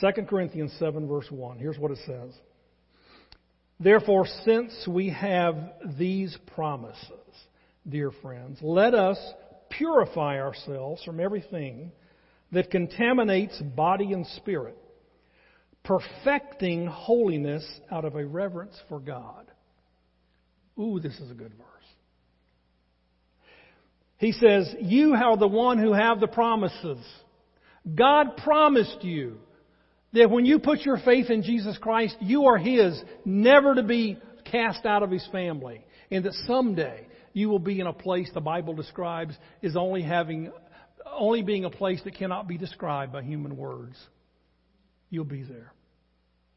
2 0.00 0.22
Corinthians 0.28 0.74
7 0.80 1.06
verse 1.06 1.30
1. 1.30 1.58
Here's 1.58 1.78
what 1.78 1.92
it 1.92 1.98
says. 2.04 2.32
Therefore, 3.78 4.26
since 4.44 4.88
we 4.88 5.10
have 5.10 5.56
these 5.96 6.36
promises, 6.54 7.10
dear 7.88 8.10
friends, 8.10 8.58
let 8.60 8.94
us 8.94 9.18
purify 9.78 10.40
ourselves 10.40 11.02
from 11.04 11.20
everything 11.20 11.92
that 12.52 12.70
contaminates 12.70 13.60
body 13.60 14.12
and 14.12 14.26
spirit, 14.38 14.76
perfecting 15.84 16.86
holiness 16.86 17.66
out 17.90 18.04
of 18.04 18.16
a 18.16 18.24
reverence 18.24 18.76
for 18.88 19.00
God. 19.00 19.50
Ooh, 20.78 21.00
this 21.00 21.18
is 21.18 21.30
a 21.30 21.34
good 21.34 21.52
verse. 21.52 21.66
He 24.18 24.32
says, 24.32 24.74
You 24.80 25.14
are 25.14 25.36
the 25.36 25.48
one 25.48 25.78
who 25.78 25.92
have 25.92 26.20
the 26.20 26.26
promises. 26.26 26.98
God 27.94 28.36
promised 28.38 29.02
you 29.02 29.38
that 30.12 30.30
when 30.30 30.44
you 30.46 30.58
put 30.58 30.80
your 30.80 30.98
faith 30.98 31.30
in 31.30 31.42
Jesus 31.42 31.76
Christ, 31.78 32.16
you 32.20 32.46
are 32.46 32.58
His, 32.58 33.00
never 33.24 33.74
to 33.74 33.82
be 33.82 34.18
cast 34.50 34.86
out 34.86 35.02
of 35.02 35.10
His 35.10 35.26
family. 35.30 35.84
And 36.10 36.24
that 36.24 36.32
someday 36.46 37.05
you 37.36 37.50
will 37.50 37.58
be 37.58 37.80
in 37.80 37.86
a 37.86 37.92
place 37.92 38.30
the 38.32 38.40
Bible 38.40 38.72
describes 38.72 39.34
is 39.60 39.76
only 39.76 40.00
having, 40.00 40.50
only 41.06 41.42
being 41.42 41.66
a 41.66 41.70
place 41.70 42.00
that 42.04 42.16
cannot 42.16 42.48
be 42.48 42.56
described 42.56 43.12
by 43.12 43.22
human 43.22 43.58
words. 43.58 43.94
You'll 45.10 45.26
be 45.26 45.42
there. 45.42 45.70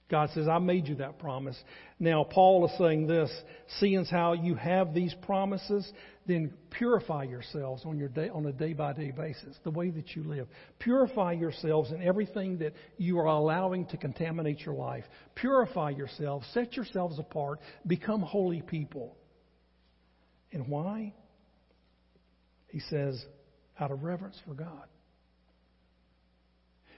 God 0.09 0.29
says, 0.33 0.47
I 0.47 0.57
made 0.59 0.87
you 0.87 0.95
that 0.95 1.19
promise. 1.19 1.61
Now, 1.99 2.23
Paul 2.23 2.65
is 2.65 2.71
saying 2.77 3.07
this, 3.07 3.29
seeing 3.79 4.05
how 4.05 4.31
you 4.31 4.55
have 4.55 4.93
these 4.93 5.13
promises, 5.21 5.85
then 6.25 6.53
purify 6.69 7.23
yourselves 7.23 7.83
on, 7.83 7.97
your 7.97 8.07
day, 8.07 8.29
on 8.29 8.45
a 8.45 8.53
day 8.53 8.71
by 8.71 8.93
day 8.93 9.11
basis, 9.11 9.57
the 9.65 9.71
way 9.71 9.89
that 9.89 10.15
you 10.15 10.23
live. 10.23 10.47
Purify 10.79 11.33
yourselves 11.33 11.91
in 11.91 12.01
everything 12.01 12.57
that 12.59 12.71
you 12.97 13.19
are 13.19 13.25
allowing 13.25 13.85
to 13.87 13.97
contaminate 13.97 14.61
your 14.61 14.75
life. 14.75 15.03
Purify 15.35 15.89
yourselves, 15.89 16.47
set 16.53 16.77
yourselves 16.77 17.19
apart, 17.19 17.59
become 17.85 18.21
holy 18.21 18.61
people. 18.61 19.17
And 20.51 20.67
why? 20.67 21.13
He 22.67 22.79
says, 22.79 23.23
out 23.79 23.91
of 23.91 24.03
reverence 24.03 24.38
for 24.47 24.53
God. 24.53 24.88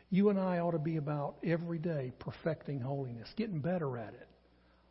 You 0.09 0.29
and 0.29 0.39
I 0.39 0.59
ought 0.59 0.71
to 0.71 0.79
be 0.79 0.97
about 0.97 1.35
every 1.43 1.77
day 1.77 2.11
perfecting 2.19 2.81
holiness, 2.81 3.29
getting 3.37 3.59
better 3.59 3.97
at 3.97 4.13
it, 4.13 4.27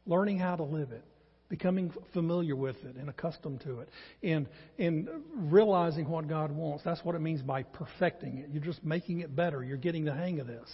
learning 0.06 0.38
how 0.38 0.56
to 0.56 0.62
live 0.62 0.92
it, 0.92 1.04
becoming 1.50 1.92
familiar 2.14 2.56
with 2.56 2.76
it 2.84 2.96
and 2.96 3.10
accustomed 3.10 3.60
to 3.62 3.80
it, 3.80 3.90
and, 4.22 4.46
and 4.78 5.08
realizing 5.34 6.08
what 6.08 6.26
God 6.26 6.50
wants. 6.50 6.84
That's 6.84 7.04
what 7.04 7.14
it 7.14 7.20
means 7.20 7.42
by 7.42 7.64
perfecting 7.64 8.38
it. 8.38 8.48
You're 8.50 8.62
just 8.62 8.82
making 8.82 9.20
it 9.20 9.36
better. 9.36 9.62
You're 9.62 9.76
getting 9.76 10.06
the 10.06 10.14
hang 10.14 10.40
of 10.40 10.46
this. 10.46 10.68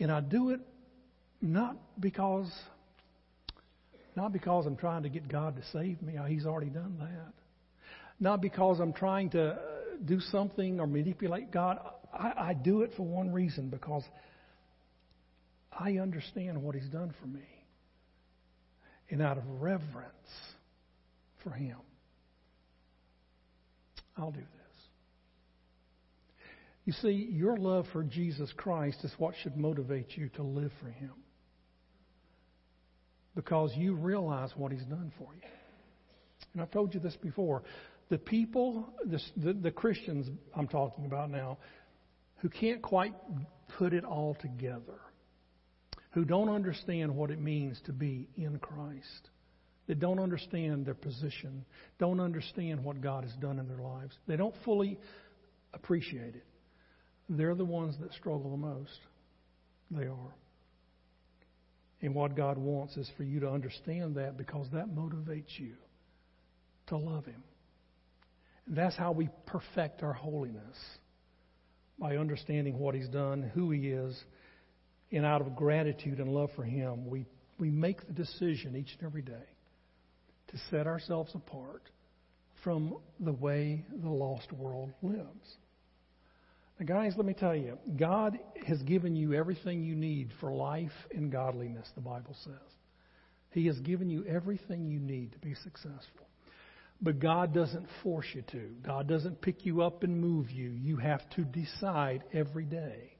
And 0.00 0.10
I 0.10 0.20
do 0.20 0.50
it 0.50 0.60
not 1.40 1.76
because 2.00 2.50
not 4.20 4.34
because 4.34 4.66
I'm 4.66 4.76
trying 4.76 5.04
to 5.04 5.08
get 5.08 5.28
God 5.28 5.56
to 5.56 5.62
save 5.72 6.02
me. 6.02 6.16
Oh, 6.20 6.26
he's 6.26 6.44
already 6.44 6.68
done 6.68 6.98
that. 6.98 7.32
Not 8.20 8.42
because 8.42 8.78
I'm 8.78 8.92
trying 8.92 9.30
to 9.30 9.52
uh, 9.52 9.56
do 10.04 10.20
something 10.20 10.78
or 10.78 10.86
manipulate 10.86 11.50
God. 11.50 11.78
I, 12.12 12.32
I 12.36 12.52
do 12.52 12.82
it 12.82 12.92
for 12.98 13.06
one 13.06 13.32
reason 13.32 13.70
because 13.70 14.02
I 15.72 15.96
understand 15.96 16.62
what 16.62 16.74
He's 16.74 16.88
done 16.90 17.14
for 17.18 17.26
me. 17.28 17.48
And 19.08 19.22
out 19.22 19.38
of 19.38 19.44
reverence 19.58 20.12
for 21.42 21.52
Him, 21.52 21.78
I'll 24.18 24.32
do 24.32 24.40
this. 24.40 24.46
You 26.84 26.92
see, 26.92 27.26
your 27.32 27.56
love 27.56 27.86
for 27.90 28.04
Jesus 28.04 28.52
Christ 28.54 28.98
is 29.02 29.12
what 29.16 29.34
should 29.42 29.56
motivate 29.56 30.18
you 30.18 30.28
to 30.36 30.42
live 30.42 30.72
for 30.82 30.90
Him. 30.90 31.12
Because 33.34 33.72
you 33.76 33.94
realize 33.94 34.50
what 34.56 34.72
He's 34.72 34.84
done 34.84 35.12
for 35.18 35.28
you. 35.34 35.48
And 36.52 36.62
I've 36.62 36.70
told 36.70 36.94
you 36.94 37.00
this 37.00 37.16
before. 37.16 37.62
The 38.08 38.18
people, 38.18 38.92
the, 39.04 39.20
the, 39.36 39.52
the 39.52 39.70
Christians 39.70 40.28
I'm 40.56 40.66
talking 40.66 41.06
about 41.06 41.30
now, 41.30 41.58
who 42.38 42.48
can't 42.48 42.82
quite 42.82 43.14
put 43.78 43.92
it 43.92 44.04
all 44.04 44.36
together, 44.40 45.00
who 46.12 46.24
don't 46.24 46.48
understand 46.48 47.14
what 47.14 47.30
it 47.30 47.40
means 47.40 47.80
to 47.86 47.92
be 47.92 48.28
in 48.36 48.58
Christ, 48.58 49.28
that 49.86 50.00
don't 50.00 50.18
understand 50.18 50.86
their 50.86 50.94
position, 50.94 51.64
don't 51.98 52.18
understand 52.20 52.82
what 52.82 53.00
God 53.00 53.24
has 53.24 53.32
done 53.34 53.58
in 53.58 53.68
their 53.68 53.78
lives, 53.78 54.16
they 54.26 54.36
don't 54.36 54.54
fully 54.64 54.98
appreciate 55.72 56.34
it. 56.34 56.44
They're 57.28 57.54
the 57.54 57.64
ones 57.64 57.94
that 58.00 58.12
struggle 58.14 58.50
the 58.50 58.56
most. 58.56 58.98
They 59.92 60.06
are. 60.06 60.34
And 62.02 62.14
what 62.14 62.34
God 62.34 62.56
wants 62.56 62.96
is 62.96 63.10
for 63.16 63.24
you 63.24 63.40
to 63.40 63.50
understand 63.50 64.16
that 64.16 64.36
because 64.36 64.66
that 64.72 64.88
motivates 64.88 65.58
you 65.58 65.74
to 66.86 66.96
love 66.96 67.26
Him. 67.26 67.42
And 68.66 68.76
that's 68.76 68.96
how 68.96 69.12
we 69.12 69.28
perfect 69.46 70.02
our 70.02 70.12
holiness 70.12 70.76
by 71.98 72.16
understanding 72.16 72.78
what 72.78 72.94
He's 72.94 73.08
done, 73.08 73.50
who 73.54 73.70
He 73.70 73.88
is, 73.88 74.18
and 75.12 75.26
out 75.26 75.40
of 75.40 75.56
gratitude 75.56 76.20
and 76.20 76.32
love 76.32 76.50
for 76.56 76.64
Him, 76.64 77.08
we, 77.08 77.26
we 77.58 77.70
make 77.70 78.06
the 78.06 78.12
decision 78.12 78.76
each 78.76 78.96
and 78.98 79.06
every 79.06 79.22
day 79.22 79.48
to 80.48 80.56
set 80.70 80.86
ourselves 80.86 81.32
apart 81.34 81.82
from 82.64 82.96
the 83.18 83.32
way 83.32 83.84
the 84.02 84.08
lost 84.08 84.52
world 84.52 84.90
lives. 85.02 85.56
Guys, 86.84 87.12
let 87.16 87.26
me 87.26 87.34
tell 87.34 87.54
you, 87.54 87.78
God 87.98 88.38
has 88.66 88.80
given 88.82 89.14
you 89.14 89.34
everything 89.34 89.82
you 89.82 89.94
need 89.94 90.30
for 90.40 90.50
life 90.50 90.90
and 91.14 91.30
godliness, 91.30 91.86
the 91.94 92.00
Bible 92.00 92.34
says. 92.42 92.54
He 93.50 93.66
has 93.66 93.78
given 93.80 94.08
you 94.08 94.24
everything 94.26 94.86
you 94.86 94.98
need 94.98 95.32
to 95.32 95.38
be 95.38 95.54
successful. 95.54 96.26
But 97.02 97.18
God 97.18 97.52
doesn't 97.52 97.86
force 98.02 98.26
you 98.34 98.42
to. 98.52 98.70
God 98.82 99.08
doesn't 99.08 99.42
pick 99.42 99.66
you 99.66 99.82
up 99.82 100.02
and 100.04 100.20
move 100.20 100.50
you. 100.50 100.70
You 100.70 100.96
have 100.96 101.20
to 101.30 101.42
decide 101.42 102.24
every 102.32 102.64
day 102.64 103.14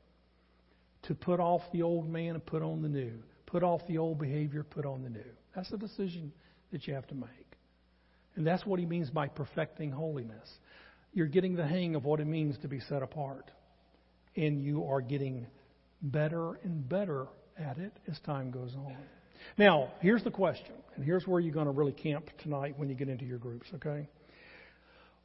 to 1.05 1.14
put 1.14 1.40
off 1.40 1.62
the 1.73 1.83
old 1.83 2.09
man 2.09 2.35
and 2.35 2.44
put 2.44 2.62
on 2.62 2.83
the 2.83 2.88
new. 2.88 3.23
Put 3.46 3.62
off 3.62 3.81
the 3.88 3.99
old 3.99 4.18
behavior, 4.18 4.62
put 4.62 4.87
on 4.87 5.03
the 5.03 5.11
new. 5.11 5.33
That's 5.55 5.73
a 5.73 5.79
decision 5.79 6.33
that 6.73 6.87
you 6.87 6.94
have 6.94 7.07
to 7.09 7.14
make. 7.14 7.29
And 8.37 8.46
that's 8.46 8.64
what 8.64 8.79
he 8.79 8.87
means 8.87 9.11
by 9.11 9.29
perfecting 9.29 9.90
holiness. 9.90 10.49
You're 11.12 11.27
getting 11.27 11.57
the 11.57 11.66
hang 11.66 11.94
of 11.94 12.05
what 12.05 12.20
it 12.20 12.27
means 12.27 12.57
to 12.62 12.68
be 12.68 12.81
set 12.81 13.03
apart. 13.03 13.51
And 14.37 14.62
you 14.62 14.85
are 14.85 15.01
getting 15.01 15.46
better 16.03 16.55
and 16.62 16.88
better 16.88 17.27
at 17.59 17.79
it 17.79 17.92
as 18.09 18.18
time 18.20 18.51
goes 18.51 18.75
on. 18.77 18.96
Now, 19.59 19.88
here's 20.01 20.23
the 20.23 20.31
question, 20.31 20.73
and 20.94 21.05
here's 21.05 21.27
where 21.27 21.40
you're 21.40 21.55
going 21.55 21.66
to 21.66 21.73
really 21.73 21.92
camp 21.92 22.29
tonight 22.42 22.75
when 22.79 22.88
you 22.88 22.94
get 22.94 23.09
into 23.09 23.25
your 23.25 23.38
groups, 23.38 23.66
okay? 23.75 24.09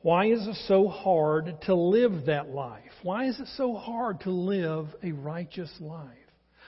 Why 0.01 0.27
is 0.27 0.45
it 0.47 0.55
so 0.67 0.87
hard 0.87 1.57
to 1.63 1.75
live 1.75 2.27
that 2.27 2.49
life? 2.49 2.91
Why 3.03 3.25
is 3.25 3.39
it 3.39 3.47
so 3.57 3.75
hard 3.75 4.21
to 4.21 4.31
live 4.31 4.87
a 5.03 5.11
righteous 5.11 5.71
life? 5.79 6.09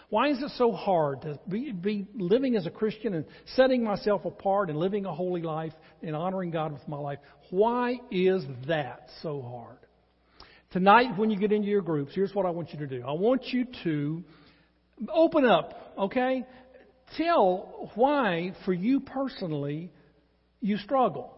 Why 0.09 0.29
is 0.29 0.41
it 0.41 0.51
so 0.57 0.71
hard 0.71 1.21
to 1.23 1.39
be, 1.49 1.71
be, 1.71 2.07
living 2.15 2.55
as 2.55 2.65
a 2.65 2.69
Christian 2.69 3.13
and 3.13 3.25
setting 3.55 3.83
myself 3.83 4.23
apart 4.23 4.69
and 4.69 4.79
living 4.79 5.05
a 5.05 5.13
holy 5.13 5.41
life 5.41 5.73
and 6.01 6.15
honoring 6.15 6.51
God 6.51 6.71
with 6.71 6.87
my 6.87 6.97
life? 6.97 7.19
Why 7.49 7.99
is 8.09 8.43
that 8.67 9.09
so 9.21 9.41
hard? 9.41 9.77
Tonight, 10.71 11.17
when 11.17 11.29
you 11.29 11.37
get 11.37 11.51
into 11.51 11.67
your 11.67 11.81
groups, 11.81 12.13
here's 12.15 12.33
what 12.33 12.45
I 12.45 12.51
want 12.51 12.71
you 12.71 12.79
to 12.79 12.87
do. 12.87 13.03
I 13.05 13.13
want 13.13 13.47
you 13.47 13.65
to 13.83 14.23
open 15.13 15.45
up, 15.45 15.93
okay? 15.97 16.45
tell 17.15 17.91
why, 17.95 18.53
for 18.65 18.73
you 18.73 18.99
personally, 18.99 19.91
you 20.59 20.77
struggle. 20.77 21.33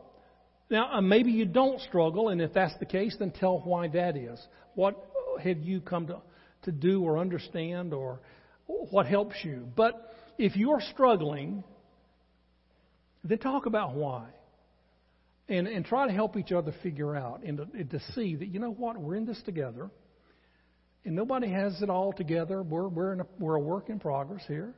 Now, 0.70 0.94
uh, 0.94 1.02
maybe 1.02 1.32
you 1.32 1.46
don't 1.46 1.80
struggle, 1.82 2.30
and 2.30 2.42
if 2.42 2.54
that's 2.54 2.78
the 2.80 2.86
case, 2.86 3.16
then 3.20 3.32
tell 3.32 3.60
why 3.60 3.88
that 3.90 4.16
is. 4.16 4.40
What 4.76 4.96
have 5.44 5.60
you 5.60 5.82
come 5.82 6.08
to, 6.08 6.22
to 6.64 6.72
do 6.72 7.04
or 7.04 7.18
understand, 7.18 7.94
or 7.94 8.22
what 8.70 9.06
helps 9.06 9.36
you? 9.44 9.68
But 9.76 10.14
if 10.38 10.56
you're 10.56 10.82
struggling 10.94 11.64
Then 13.24 13.38
talk 13.38 13.66
about 13.66 13.96
why. 13.96 14.28
And, 15.48 15.68
and 15.68 15.84
try 15.84 16.06
to 16.06 16.14
help 16.14 16.38
each 16.38 16.52
other 16.52 16.74
figure 16.84 17.16
out 17.16 17.42
and 17.44 17.58
to, 17.58 17.68
and 17.74 17.90
to 17.90 18.00
see 18.14 18.36
that, 18.36 18.48
you 18.50 18.60
know 18.60 18.72
what, 18.72 19.00
we're 19.00 19.16
in 19.16 19.26
this 19.26 19.42
together. 19.46 19.90
And 21.06 21.16
nobody 21.16 21.50
has 21.50 21.82
it 21.82 21.90
all 21.90 22.14
together. 22.14 22.62
We're, 22.62 22.88
we're, 22.88 23.14
a, 23.14 23.26
we're 23.40 23.56
a 23.56 23.60
work 23.60 23.90
in 23.90 24.00
progress 24.00 24.44
here. 24.48 24.76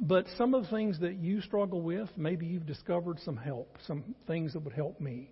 But 0.00 0.24
some 0.38 0.54
of 0.54 0.62
the 0.62 0.70
things 0.70 0.98
that 1.00 1.16
you 1.16 1.42
struggle 1.42 1.82
with, 1.82 2.08
maybe 2.16 2.46
you've 2.46 2.64
discovered 2.64 3.18
some 3.22 3.36
help, 3.36 3.76
some 3.86 4.14
things 4.26 4.54
that 4.54 4.60
would 4.60 4.72
help 4.72 4.98
me. 4.98 5.30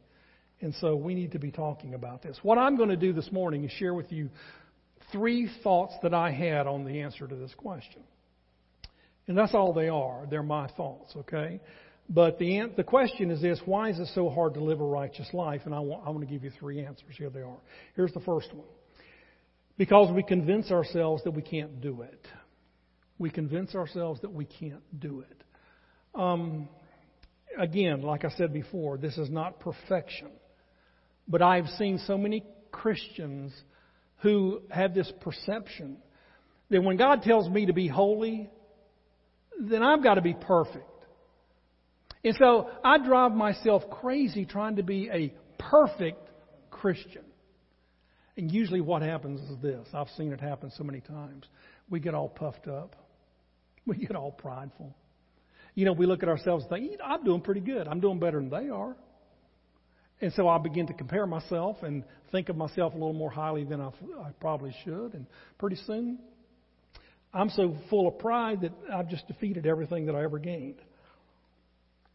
And 0.61 0.75
so 0.81 0.95
we 0.95 1.15
need 1.15 1.33
to 1.33 1.39
be 1.39 1.51
talking 1.51 1.95
about 1.95 2.21
this. 2.23 2.37
What 2.43 2.59
I'm 2.59 2.77
going 2.77 2.91
to 2.91 2.97
do 2.97 3.15
this 3.15 3.33
morning 3.33 3.65
is 3.65 3.71
share 3.73 3.95
with 3.95 4.13
you 4.13 4.29
three 5.13 5.51
thoughts 5.63 5.95
that 6.03 6.15
I 6.15 6.31
had 6.31 6.67
on 6.67 6.85
the 6.85 7.01
answer 7.01 7.27
to 7.27 7.35
this 7.35 7.53
question. 7.57 8.03
And 9.27 9.37
that's 9.37 9.55
all 9.55 9.73
they 9.73 9.89
are. 9.89 10.27
They're 10.29 10.43
my 10.43 10.69
thoughts, 10.69 11.15
okay? 11.17 11.61
But 12.09 12.39
the, 12.39 12.73
the 12.77 12.85
question 12.85 13.31
is 13.31 13.43
this 13.43 13.61
why 13.67 13.91
is 13.91 13.99
it 13.99 14.09
so 14.15 14.31
hard 14.31 14.55
to 14.55 14.61
live 14.61 14.81
a 14.81 14.85
righteous 14.85 15.29
life? 15.33 15.63
And 15.67 15.75
I 15.75 15.81
want, 15.81 16.07
I 16.07 16.11
want 16.11 16.21
to 16.21 16.27
give 16.27 16.43
you 16.43 16.51
three 16.59 16.85
answers. 16.85 17.15
Here 17.17 17.31
they 17.31 17.43
are. 17.43 17.59
Here's 17.95 18.13
the 18.13 18.21
first 18.21 18.53
one 18.55 18.67
because 19.77 20.11
we 20.13 20.23
convince 20.23 20.71
ourselves 20.71 21.23
that 21.25 21.31
we 21.31 21.43
can't 21.43 21.81
do 21.81 22.03
it. 22.03 22.27
We 23.19 23.31
convince 23.31 23.75
ourselves 23.75 24.21
that 24.23 24.33
we 24.33 24.45
can't 24.45 24.83
do 24.99 25.21
it. 25.21 25.45
Um, 26.15 26.69
again, 27.59 28.03
like 28.03 28.25
I 28.25 28.31
said 28.31 28.53
before, 28.53 28.99
this 28.99 29.17
is 29.19 29.31
not 29.31 29.61
perfection. 29.61 30.31
But 31.29 31.43
I've 31.43 31.69
seen 31.79 32.01
so 32.07 32.17
many 32.17 32.45
Christians 32.73 33.53
who 34.19 34.63
have 34.71 34.95
this 34.95 35.11
perception 35.21 35.99
that 36.71 36.83
when 36.83 36.97
God 36.97 37.23
tells 37.23 37.49
me 37.49 37.67
to 37.67 37.73
be 37.73 37.89
holy, 37.89 38.51
then 39.61 39.83
I've 39.83 40.03
got 40.03 40.15
to 40.15 40.23
be 40.23 40.35
perfect. 40.35 40.85
And 42.25 42.37
so 42.39 42.69
I 42.85 42.99
drive 42.99 43.33
myself 43.33 43.89
crazy 43.91 44.45
trying 44.45 44.77
to 44.77 44.83
be 44.83 45.09
a 45.13 45.33
perfect 45.59 46.29
Christian. 46.71 47.25
And 48.37 48.53
usually 48.53 48.81
what 48.81 49.03
happens 49.03 49.41
is 49.51 49.61
this 49.61 49.87
I've 49.95 50.09
seen 50.17 50.33
it 50.33 50.41
happen 50.41 50.71
so 50.77 50.85
many 50.85 51.01
times. 51.01 51.47
We 51.89 52.01
get 52.01 52.15
all 52.15 52.29
puffed 52.29 52.69
up, 52.69 52.97
we 53.87 53.97
get 53.97 54.15
all 54.15 54.33
prideful. 54.33 54.95
You 55.75 55.85
know, 55.85 55.93
we 55.93 56.07
look 56.07 56.25
at 56.25 56.29
ourselves 56.29 56.65
and 56.65 56.71
think, 56.71 57.01
I'm 57.05 57.23
doing 57.23 57.41
pretty 57.41 57.61
good. 57.61 57.87
I'm 57.87 58.01
doing 58.01 58.19
better 58.19 58.41
than 58.41 58.51
they 58.51 58.69
are. 58.69 58.97
And 60.21 60.33
so 60.33 60.49
I 60.49 60.59
begin 60.59 60.87
to 60.89 60.93
compare 60.93 61.27
myself 61.27 61.77
and 61.83 62.05
think 62.33 62.49
of 62.49 62.57
myself 62.57 62.93
a 62.93 62.97
little 62.97 63.13
more 63.13 63.31
highly 63.31 63.65
than 63.65 63.81
I, 63.81 63.89
I 64.21 64.31
probably 64.41 64.75
should. 64.85 65.15
And 65.15 65.27
pretty 65.59 65.77
soon, 65.87 66.19
I'm 67.33 67.51
so 67.51 67.77
full 67.89 68.09
of 68.09 68.19
pride 68.19 68.63
that 68.63 68.73
I've 68.93 69.09
just 69.09 69.29
defeated 69.29 69.67
everything 69.67 70.07
that 70.07 70.15
I 70.15 70.25
ever 70.25 70.39
gained. 70.39 70.81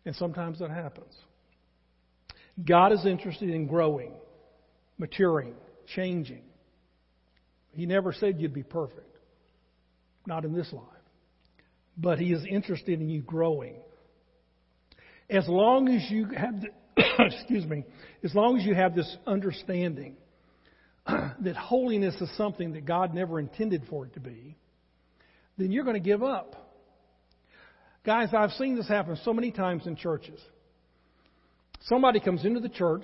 And 0.06 0.16
sometimes 0.16 0.60
that 0.60 0.70
happens. 0.70 1.14
God 2.64 2.92
is 2.92 3.06
interested 3.06 3.50
in 3.50 3.68
growing, 3.68 4.12
maturing, 4.98 5.56
changing. 5.96 6.44
He 7.72 7.86
never 7.86 8.14
said 8.14 8.40
you'd 8.40 8.54
be 8.54 8.64
perfect. 8.64 9.18
Not 10.28 10.46
in 10.46 10.54
this 10.54 10.72
life. 10.74 10.84
But 11.98 12.20
He 12.20 12.34
is 12.34 12.44
interested 12.50 13.00
in 13.00 13.10
you 13.10 13.22
growing. 13.22 13.76
As 15.30 15.48
long 15.48 15.88
as 15.90 16.10
you 16.12 16.26
have 16.26 16.62
the, 16.62 16.68
excuse 17.20 17.66
me, 17.66 17.86
as 18.24 18.34
long 18.34 18.58
as 18.58 18.66
you 18.66 18.76
have 18.76 18.96
this 18.96 19.18
understanding 19.26 20.16
that 21.08 21.56
holiness 21.56 22.16
is 22.22 22.30
something 22.38 22.74
that 22.74 22.86
God 22.86 23.14
never 23.14 23.40
intended 23.40 23.84
for 23.90 24.06
it 24.06 24.14
to 24.14 24.20
be, 24.20 24.56
then 25.58 25.72
you're 25.72 25.84
going 25.84 26.02
to 26.02 26.08
give 26.08 26.24
up. 26.24 26.72
Guys, 28.06 28.30
I've 28.34 28.52
seen 28.52 28.76
this 28.76 28.88
happen 28.88 29.18
so 29.24 29.34
many 29.34 29.52
times 29.52 29.88
in 29.88 29.96
churches. 29.96 30.40
Somebody 31.84 32.20
comes 32.20 32.46
into 32.46 32.60
the 32.60 32.70
church, 32.70 33.04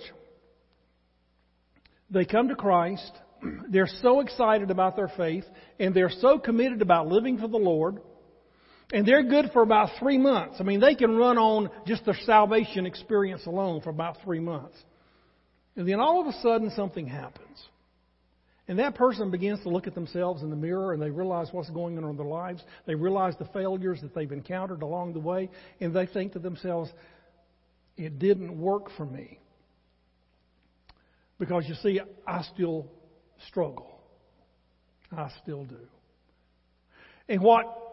they 2.09 2.25
come 2.25 2.47
to 2.47 2.55
Christ, 2.55 3.11
they're 3.69 3.89
so 4.01 4.21
excited 4.21 4.71
about 4.71 4.95
their 4.95 5.11
faith, 5.15 5.45
and 5.79 5.93
they're 5.93 6.09
so 6.09 6.39
committed 6.39 6.81
about 6.81 7.07
living 7.07 7.37
for 7.37 7.47
the 7.47 7.57
Lord, 7.57 7.99
and 8.91 9.07
they're 9.07 9.23
good 9.23 9.51
for 9.53 9.61
about 9.61 9.89
three 9.99 10.17
months. 10.17 10.57
I 10.59 10.63
mean, 10.63 10.79
they 10.79 10.95
can 10.95 11.15
run 11.15 11.37
on 11.37 11.69
just 11.85 12.05
their 12.05 12.17
salvation 12.25 12.85
experience 12.85 13.45
alone 13.45 13.81
for 13.81 13.91
about 13.91 14.17
three 14.23 14.39
months. 14.39 14.77
And 15.75 15.87
then 15.87 15.99
all 15.99 16.21
of 16.21 16.27
a 16.27 16.33
sudden 16.41 16.71
something 16.75 17.07
happens. 17.07 17.57
And 18.67 18.79
that 18.79 18.95
person 18.95 19.31
begins 19.31 19.61
to 19.63 19.69
look 19.69 19.87
at 19.87 19.95
themselves 19.95 20.43
in 20.43 20.49
the 20.49 20.55
mirror 20.55 20.93
and 20.93 21.01
they 21.01 21.09
realize 21.09 21.49
what's 21.51 21.69
going 21.69 21.97
on 21.97 22.03
in 22.09 22.17
their 22.17 22.25
lives. 22.25 22.63
They 22.85 22.95
realize 22.95 23.33
the 23.39 23.45
failures 23.45 23.99
that 24.01 24.13
they've 24.13 24.31
encountered 24.31 24.81
along 24.81 25.13
the 25.13 25.19
way. 25.19 25.49
And 25.79 25.95
they 25.95 26.05
think 26.05 26.33
to 26.33 26.39
themselves, 26.39 26.91
it 27.97 28.19
didn't 28.19 28.59
work 28.59 28.89
for 28.95 29.05
me. 29.05 29.39
Because 31.39 31.65
you 31.67 31.75
see, 31.75 31.99
I 32.27 32.43
still 32.53 32.87
struggle. 33.47 33.99
I 35.15 35.29
still 35.41 35.65
do. 35.65 35.79
And 37.27 37.41
what 37.41 37.88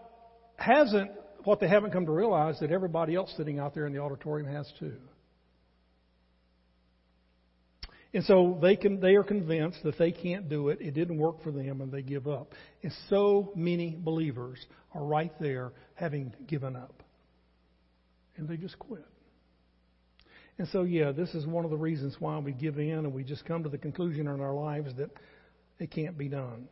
hasn't, 0.57 1.11
what 1.45 1.61
they 1.61 1.69
haven't 1.69 1.93
come 1.93 2.07
to 2.07 2.13
realize 2.13 2.59
that 2.61 2.71
everybody 2.71 3.15
else 3.15 3.33
sitting 3.37 3.59
out 3.59 3.75
there 3.75 3.87
in 3.87 3.93
the 3.93 4.01
auditorium 4.01 4.53
has 4.53 4.71
too. 4.79 4.97
And 8.17 8.25
so 8.25 8.59
they 8.63 8.77
can 8.77 9.01
they 9.01 9.17
are 9.17 9.23
convinced 9.23 9.83
that 9.83 9.99
they 9.99 10.11
can't 10.11 10.49
do 10.49 10.69
it, 10.69 10.81
it 10.81 10.95
didn't 10.95 11.19
work 11.19 11.43
for 11.43 11.51
them, 11.51 11.83
and 11.83 11.93
they 11.93 12.01
give 12.01 12.27
up. 12.27 12.53
And 12.83 12.91
so 13.11 13.53
many 13.55 13.95
believers 13.99 14.65
are 14.95 15.05
right 15.05 15.33
there 15.39 15.73
having 15.95 16.33
given 16.47 16.77
up. 16.77 17.03
And 18.39 18.49
they 18.49 18.57
just 18.57 18.79
quit. 18.79 19.05
And 20.59 20.67
so 20.69 20.85
yeah, 20.85 21.13
this 21.13 21.35
is 21.35 21.47
one 21.47 21.67
of 21.67 21.71
the 21.71 21.77
reasons 21.77 22.17
why 22.19 22.39
we 22.39 22.53
give 22.53 22.79
in 22.79 22.91
and 22.91 23.13
we 23.13 23.23
just 23.23 23.45
come 23.45 23.63
to 23.65 23.69
the 23.69 23.77
conclusion 23.77 24.29
in 24.29 24.41
our 24.41 24.55
lives 24.55 24.95
that 24.97 25.11
it 25.79 25.91
can't 25.91 26.17
be 26.17 26.29
done. 26.29 26.69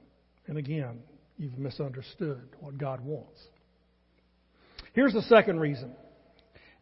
And 0.46 0.56
again, 0.56 1.00
you've 1.36 1.58
misunderstood 1.58 2.48
what 2.60 2.78
God 2.78 3.00
wants. 3.00 3.38
Here's 4.94 5.12
the 5.12 5.22
second 5.22 5.60
reason, 5.60 5.92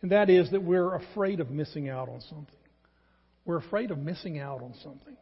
and 0.03 0.13
that 0.13 0.31
is 0.31 0.51
that 0.51 0.63
we're 0.63 0.95
afraid 0.95 1.41
of 1.41 1.51
missing 1.51 1.89
out 1.89 2.09
on 2.09 2.21
something. 2.21 2.55
We're 3.45 3.59
afraid 3.59 3.91
of 3.91 3.99
missing 3.99 4.39
out 4.39 4.63
on 4.63 4.75
something. 4.83 5.17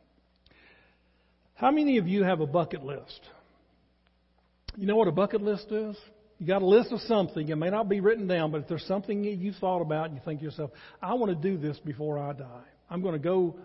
How 1.55 1.71
many 1.71 1.99
of 1.99 2.09
you 2.09 2.25
have 2.25 2.41
a 2.41 2.47
bucket 2.47 2.85
list? 2.85 3.21
You 4.77 4.87
know 4.87 4.97
what 4.97 5.09
a 5.09 5.13
bucket 5.13 5.41
list 5.41 5.71
is? 5.71 5.97
You 6.39 6.47
got 6.47 6.63
a 6.63 6.67
list 6.67 6.91
of 6.91 7.01
something. 7.03 7.49
It 7.49 7.57
may 7.57 7.71
not 7.71 7.89
be 7.89 8.01
written 8.01 8.27
down, 8.27 8.51
but 8.51 8.63
if 8.63 8.69
there's 8.69 8.85
something 8.87 9.23
you've 9.25 9.57
thought 9.57 9.83
about 9.83 10.07
and 10.07 10.15
you 10.15 10.23
think 10.25 10.41
to 10.41 10.45
yourself, 10.45 10.71
I 11.03 11.15
want 11.15 11.31
to 11.31 11.51
do 11.51 11.59
this 11.59 11.79
before 11.79 12.19
I 12.19 12.33
die. 12.33 12.65
I'm 12.89 13.03
going 13.03 13.13
to 13.13 13.21
go 13.21 13.59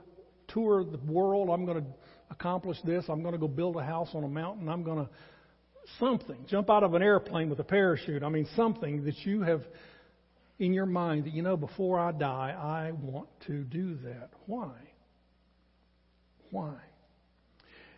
tour 0.49 0.83
the 0.83 0.99
world. 1.11 1.49
I'm 1.49 1.65
going 1.65 1.83
to 1.83 1.89
accomplish 2.29 2.77
this. 2.83 3.05
I'm 3.07 3.21
going 3.21 3.33
to 3.33 3.39
go 3.39 3.47
build 3.47 3.77
a 3.77 3.83
house 3.83 4.09
on 4.13 4.23
a 4.23 4.27
mountain. 4.27 4.67
I'm 4.67 4.83
going 4.83 5.05
to 5.05 5.09
something. 5.99 6.45
Jump 6.47 6.69
out 6.69 6.83
of 6.83 6.93
an 6.93 7.01
airplane 7.01 7.49
with 7.49 7.59
a 7.59 7.63
parachute. 7.63 8.23
I 8.23 8.29
mean, 8.29 8.47
something 8.55 9.05
that 9.05 9.17
you 9.25 9.41
have 9.41 9.61
in 10.59 10.73
your 10.73 10.85
mind 10.85 11.25
that, 11.25 11.33
you 11.33 11.41
know, 11.41 11.57
before 11.57 11.99
I 11.99 12.11
die, 12.11 12.55
I 12.57 12.91
want 12.91 13.27
to 13.47 13.63
do 13.63 13.95
that. 14.03 14.29
Why? 14.45 14.71
Why? 16.49 16.75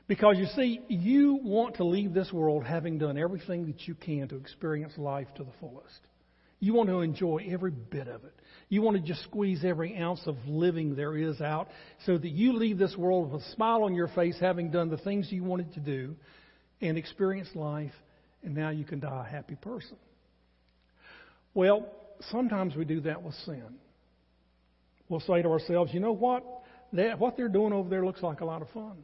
Because 0.07 0.37
you 0.37 0.45
see, 0.55 0.81
you 0.87 1.39
want 1.43 1.75
to 1.75 1.83
leave 1.83 2.13
this 2.13 2.31
world 2.31 2.63
having 2.63 2.97
done 2.97 3.17
everything 3.17 3.67
that 3.67 3.87
you 3.87 3.93
can 3.93 4.27
to 4.29 4.37
experience 4.37 4.93
life 4.97 5.27
to 5.35 5.43
the 5.43 5.51
fullest. 5.59 5.99
You 6.59 6.73
want 6.73 6.89
to 6.89 7.01
enjoy 7.01 7.45
every 7.51 7.71
bit 7.71 8.07
of 8.07 8.23
it. 8.23 8.33
You 8.69 8.81
want 8.81 8.97
to 8.97 9.03
just 9.03 9.23
squeeze 9.23 9.63
every 9.63 9.95
ounce 9.95 10.21
of 10.25 10.35
living 10.47 10.95
there 10.95 11.15
is 11.15 11.39
out 11.39 11.67
so 12.05 12.17
that 12.17 12.29
you 12.29 12.53
leave 12.53 12.77
this 12.79 12.95
world 12.97 13.31
with 13.31 13.41
a 13.41 13.51
smile 13.53 13.83
on 13.83 13.93
your 13.93 14.07
face 14.07 14.37
having 14.39 14.71
done 14.71 14.89
the 14.89 14.97
things 14.97 15.31
you 15.31 15.43
wanted 15.43 15.73
to 15.73 15.79
do 15.79 16.15
and 16.81 16.97
experience 16.97 17.49
life, 17.55 17.93
and 18.43 18.55
now 18.55 18.69
you 18.69 18.85
can 18.85 18.99
die 18.99 19.25
a 19.27 19.31
happy 19.31 19.55
person. 19.55 19.97
Well, 21.53 21.87
sometimes 22.29 22.75
we 22.75 22.85
do 22.85 23.01
that 23.01 23.23
with 23.23 23.33
sin. 23.45 23.79
We'll 25.09 25.21
say 25.21 25.41
to 25.41 25.49
ourselves, 25.49 25.93
you 25.93 25.99
know 25.99 26.11
what? 26.11 26.43
That, 26.93 27.19
what 27.19 27.37
they're 27.37 27.49
doing 27.49 27.73
over 27.73 27.89
there 27.89 28.05
looks 28.05 28.21
like 28.21 28.41
a 28.41 28.45
lot 28.45 28.61
of 28.61 28.69
fun. 28.69 29.03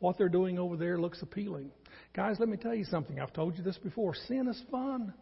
What 0.00 0.18
they're 0.18 0.28
doing 0.28 0.58
over 0.58 0.76
there 0.76 0.98
looks 0.98 1.22
appealing. 1.22 1.70
Guys, 2.14 2.36
let 2.38 2.48
me 2.48 2.56
tell 2.56 2.74
you 2.74 2.84
something. 2.84 3.18
I've 3.20 3.32
told 3.32 3.56
you 3.56 3.64
this 3.64 3.78
before. 3.78 4.14
Sin 4.28 4.48
is 4.48 4.62
fun. 4.70 5.14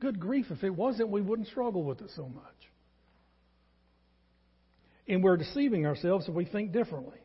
Good 0.00 0.20
grief, 0.20 0.46
if 0.50 0.62
it 0.62 0.70
wasn't, 0.70 1.08
we 1.08 1.20
wouldn't 1.20 1.48
struggle 1.48 1.82
with 1.82 2.00
it 2.00 2.10
so 2.14 2.28
much. 2.28 2.44
And 5.08 5.24
we're 5.24 5.36
deceiving 5.36 5.86
ourselves 5.86 6.28
if 6.28 6.34
we 6.34 6.44
think 6.44 6.72
differently. 6.72 7.18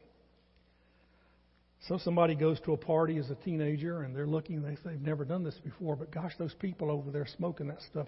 So 1.87 1.97
somebody 1.97 2.35
goes 2.35 2.61
to 2.61 2.73
a 2.73 2.77
party 2.77 3.17
as 3.17 3.29
a 3.29 3.35
teenager 3.35 4.03
and 4.03 4.15
they're 4.15 4.27
looking, 4.27 4.61
they 4.61 4.77
they've 4.85 5.01
never 5.01 5.25
done 5.25 5.43
this 5.43 5.59
before, 5.63 5.95
but 5.97 6.11
gosh, 6.11 6.31
those 6.37 6.53
people 6.53 6.89
over 6.89 7.11
there 7.11 7.27
smoking 7.37 7.67
that 7.67 7.81
stuff, 7.81 8.07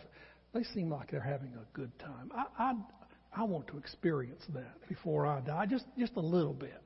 they 0.54 0.64
seem 0.64 0.90
like 0.90 1.12
they're 1.12 1.20
having 1.20 1.52
a 1.56 1.78
good 1.78 1.92
time. 2.00 2.32
I, 2.34 2.46
I, 2.58 2.74
I 3.36 3.44
want 3.44 3.68
to 3.68 3.78
experience 3.78 4.44
that 4.54 4.88
before 4.88 5.28
I 5.28 5.42
die, 5.42 5.66
just 5.66 5.86
just 6.00 6.16
a 6.16 6.22
little 6.22 6.54
bit. 6.54 6.82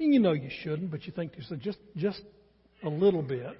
And 0.00 0.12
you 0.12 0.18
know 0.18 0.32
you 0.32 0.50
shouldn't, 0.62 0.90
but 0.90 1.06
you 1.06 1.12
think 1.12 1.32
to 1.32 1.38
yourself, 1.38 1.60
just 1.60 1.78
just 1.96 2.22
a 2.82 2.88
little 2.88 3.22
bit. 3.22 3.56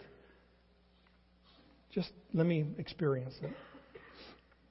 Just 1.92 2.10
let 2.34 2.46
me 2.46 2.66
experience 2.78 3.34
it. 3.40 3.52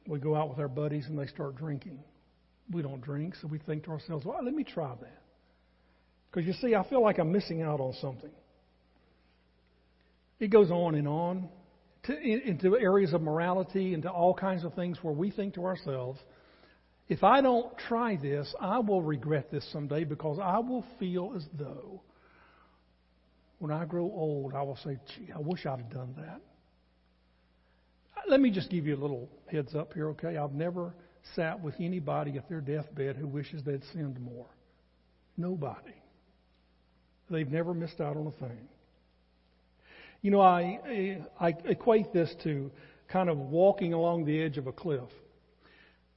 We 0.08 0.20
go 0.20 0.36
out 0.36 0.50
with 0.50 0.60
our 0.60 0.68
buddies 0.68 1.06
and 1.08 1.18
they 1.18 1.28
start 1.28 1.56
drinking. 1.56 2.00
We 2.72 2.82
don't 2.82 3.02
drink, 3.02 3.36
so 3.36 3.48
we 3.48 3.60
think 3.60 3.86
to 3.86 3.92
ourselves, 3.92 4.26
well, 4.26 4.40
let 4.44 4.54
me 4.54 4.64
try 4.66 4.94
that. 5.00 5.22
Because 6.32 6.48
you 6.48 6.54
see, 6.54 6.76
I 6.76 6.88
feel 6.88 7.02
like 7.02 7.20
I'm 7.20 7.32
missing 7.32 7.62
out 7.62 7.80
on 7.80 7.94
something. 8.02 8.32
It 10.40 10.50
goes 10.50 10.70
on 10.70 10.96
and 10.96 11.08
on 11.08 11.50
to, 12.04 12.18
into 12.20 12.78
areas 12.78 13.14
of 13.14 13.22
morality, 13.22 13.94
into 13.94 14.10
all 14.10 14.34
kinds 14.34 14.64
of 14.64 14.74
things 14.74 14.98
where 15.02 15.14
we 15.14 15.32
think 15.32 15.56
to 15.56 15.66
ourselves, 15.66 16.20
if 17.10 17.24
I 17.24 17.42
don't 17.42 17.76
try 17.88 18.18
this, 18.18 18.54
I 18.60 18.80
will 18.80 19.02
regret 19.02 19.50
this 19.52 19.68
someday 19.72 20.04
because 20.04 20.40
I 20.42 20.60
will 20.60 20.86
feel 21.00 21.34
as 21.36 21.46
though 21.58 22.02
when 23.60 23.72
I 23.72 23.86
grow 23.86 24.04
old, 24.04 24.54
I 24.54 24.62
will 24.62 24.78
say, 24.84 25.00
gee, 25.16 25.30
I 25.34 25.40
wish 25.40 25.66
I'd 25.66 25.80
have 25.80 25.90
done 25.90 26.14
that. 26.18 26.42
Let 28.28 28.42
me 28.42 28.52
just 28.52 28.70
give 28.70 28.86
you 28.86 28.96
a 28.96 29.00
little 29.00 29.30
heads 29.50 29.74
up 29.74 29.94
here, 29.94 30.10
okay? 30.10 30.38
I've 30.38 30.54
never 30.54 30.94
sat 31.36 31.62
with 31.62 31.76
anybody 31.80 32.38
at 32.38 32.50
their 32.50 32.62
deathbed 32.62 33.16
who 33.16 33.28
wishes 33.28 33.64
they'd 33.64 33.84
sinned 33.94 34.20
more. 34.20 34.48
Nobody. 35.38 35.94
They've 37.30 37.50
never 37.50 37.74
missed 37.74 38.00
out 38.00 38.18
on 38.18 38.28
a 38.28 38.32
thing. 38.32 38.68
You 40.22 40.32
know, 40.32 40.42
I, 40.42 41.22
I 41.40 41.54
equate 41.66 42.12
this 42.14 42.34
to 42.44 42.72
kind 43.10 43.30
of 43.30 43.38
walking 43.38 43.94
along 43.94 44.26
the 44.26 44.42
edge 44.42 44.58
of 44.58 44.68
a 44.68 44.72
cliff. 44.72 45.10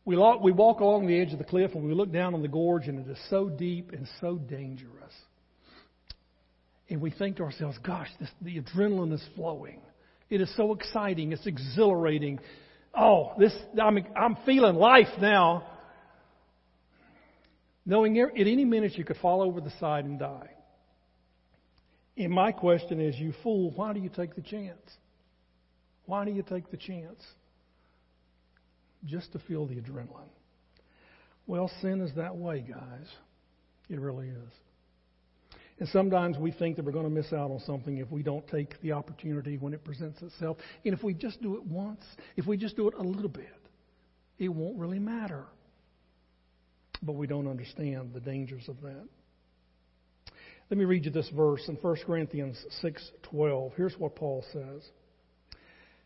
We 0.05 0.17
we 0.17 0.53
walk 0.53 0.81
along 0.81 1.07
the 1.07 1.21
edge 1.21 1.33
of 1.33 1.39
the 1.39 1.45
cliff 1.45 1.73
and 1.75 1.87
we 1.87 1.95
look 1.95 2.11
down 2.11 2.35
on 2.35 2.43
the 2.43 2.49
gorge 2.49 2.89
and 2.89 2.99
it 2.99 3.11
is 3.11 3.19
so 3.29 3.49
deep 3.49 3.93
and 3.93 4.09
so 4.21 4.37
dangerous. 4.37 5.13
And 6.89 7.01
we 7.01 7.11
think 7.11 7.37
to 7.37 7.45
ourselves, 7.45 7.79
gosh, 7.85 8.09
this, 8.19 8.31
the 8.43 8.61
adrenaline 8.61 9.13
is 9.13 9.25
flowing. 9.37 9.81
It 10.29 10.41
is 10.41 10.53
so 10.57 10.73
exciting. 10.73 11.33
It's 11.33 11.47
exhilarating. 11.47 12.41
Oh, 12.93 13.33
this, 13.39 13.53
I'm, 13.81 13.99
I'm 14.17 14.37
feeling 14.45 14.75
life 14.75 15.21
now. 15.21 15.67
Knowing 17.87 18.19
at 18.19 18.31
any 18.37 18.65
minute 18.65 18.97
you 18.97 19.05
could 19.05 19.19
fall 19.19 19.43
over 19.43 19.61
the 19.61 19.73
side 19.79 20.05
and 20.05 20.19
die. 20.19 20.51
And 22.21 22.31
my 22.35 22.53
question 22.53 23.01
is, 23.01 23.19
you 23.19 23.33
fool, 23.43 23.73
why 23.75 23.95
do 23.95 24.01
you 24.01 24.11
take 24.11 24.35
the 24.35 24.43
chance? 24.43 24.79
Why 26.05 26.27
do 26.27 26.31
you 26.31 26.43
take 26.43 26.71
the 26.71 26.77
chance? 26.77 27.19
Just 29.07 29.33
to 29.33 29.39
feel 29.39 29.67
the 29.67 29.77
adrenaline. 29.77 30.29
Well, 31.47 31.71
sin 31.81 32.03
is 32.03 32.15
that 32.17 32.37
way, 32.37 32.61
guys. 32.61 33.07
It 33.89 33.99
really 33.99 34.29
is. 34.29 34.53
And 35.79 35.89
sometimes 35.89 36.37
we 36.37 36.53
think 36.53 36.77
that 36.77 36.85
we're 36.85 36.93
going 36.93 37.09
to 37.09 37.11
miss 37.11 37.33
out 37.33 37.51
on 37.51 37.59
something 37.61 37.97
if 37.97 38.11
we 38.11 38.23
don't 38.23 38.47
take 38.49 38.79
the 38.83 38.93
opportunity 38.93 39.57
when 39.57 39.73
it 39.73 39.83
presents 39.83 40.21
itself. 40.21 40.59
And 40.85 40.93
if 40.93 41.03
we 41.03 41.15
just 41.15 41.41
do 41.41 41.55
it 41.55 41.65
once, 41.65 42.05
if 42.37 42.47
we 42.47 42.59
just 42.59 42.77
do 42.77 42.87
it 42.89 42.95
a 42.99 43.03
little 43.03 43.31
bit, 43.31 43.49
it 44.39 44.51
won't 44.51 44.77
really 44.77 44.99
matter. 44.99 45.47
But 47.01 47.13
we 47.13 47.27
don't 47.27 47.49
understand 47.49 48.13
the 48.13 48.21
dangers 48.21 48.69
of 48.69 48.79
that. 48.83 49.09
Let 50.71 50.79
me 50.79 50.85
read 50.85 51.05
you 51.05 51.11
this 51.11 51.29
verse 51.31 51.69
in 51.69 51.75
1 51.77 51.97
Corinthians 52.07 52.65
6:12. 52.81 53.75
Here's 53.75 53.99
what 53.99 54.15
Paul 54.15 54.45
says. 54.53 54.89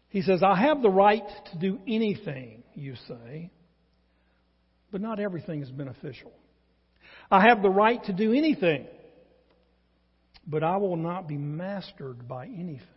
He 0.09 0.23
says, 0.23 0.43
"I 0.43 0.55
have 0.55 0.81
the 0.81 0.89
right 0.89 1.25
to 1.53 1.59
do 1.59 1.79
anything, 1.87 2.63
you 2.75 2.95
say, 2.97 3.51
but 4.91 5.03
not 5.03 5.21
everything 5.21 5.61
is 5.61 5.71
beneficial. 5.71 6.33
I 7.31 7.43
have 7.49 7.63
the 7.63 7.69
right 7.69 8.03
to 8.05 8.13
do 8.15 8.33
anything, 8.33 8.87
but 10.47 10.63
I 10.63 10.79
will 10.79 10.97
not 10.97 11.29
be 11.29 11.37
mastered 11.37 12.27
by 12.27 12.47
anything." 12.47 12.89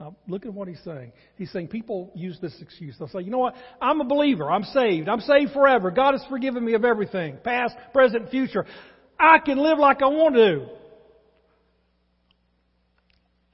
Now, 0.00 0.16
look 0.26 0.46
at 0.46 0.52
what 0.54 0.68
he's 0.68 0.80
saying. 0.80 1.12
He's 1.36 1.50
saying 1.50 1.68
people 1.68 2.10
use 2.14 2.40
this 2.40 2.60
excuse. 2.60 2.96
They'll 2.98 3.08
say, 3.08 3.20
you 3.20 3.30
know 3.30 3.38
what? 3.38 3.56
I'm 3.80 4.00
a 4.00 4.04
believer. 4.04 4.50
I'm 4.50 4.62
saved. 4.62 5.08
I'm 5.08 5.20
saved 5.20 5.52
forever. 5.52 5.90
God 5.90 6.14
has 6.14 6.24
forgiven 6.26 6.64
me 6.64 6.74
of 6.74 6.84
everything, 6.84 7.36
past, 7.42 7.76
present, 7.92 8.30
future. 8.30 8.64
I 9.18 9.40
can 9.40 9.58
live 9.58 9.78
like 9.78 10.00
I 10.00 10.06
want 10.06 10.36
to. 10.36 10.68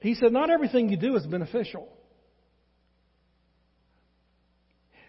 He 0.05 0.13
said, 0.13 0.31
Not 0.31 0.51
everything 0.51 0.89
you 0.89 0.97
do 0.97 1.15
is 1.15 1.25
beneficial. 1.25 1.89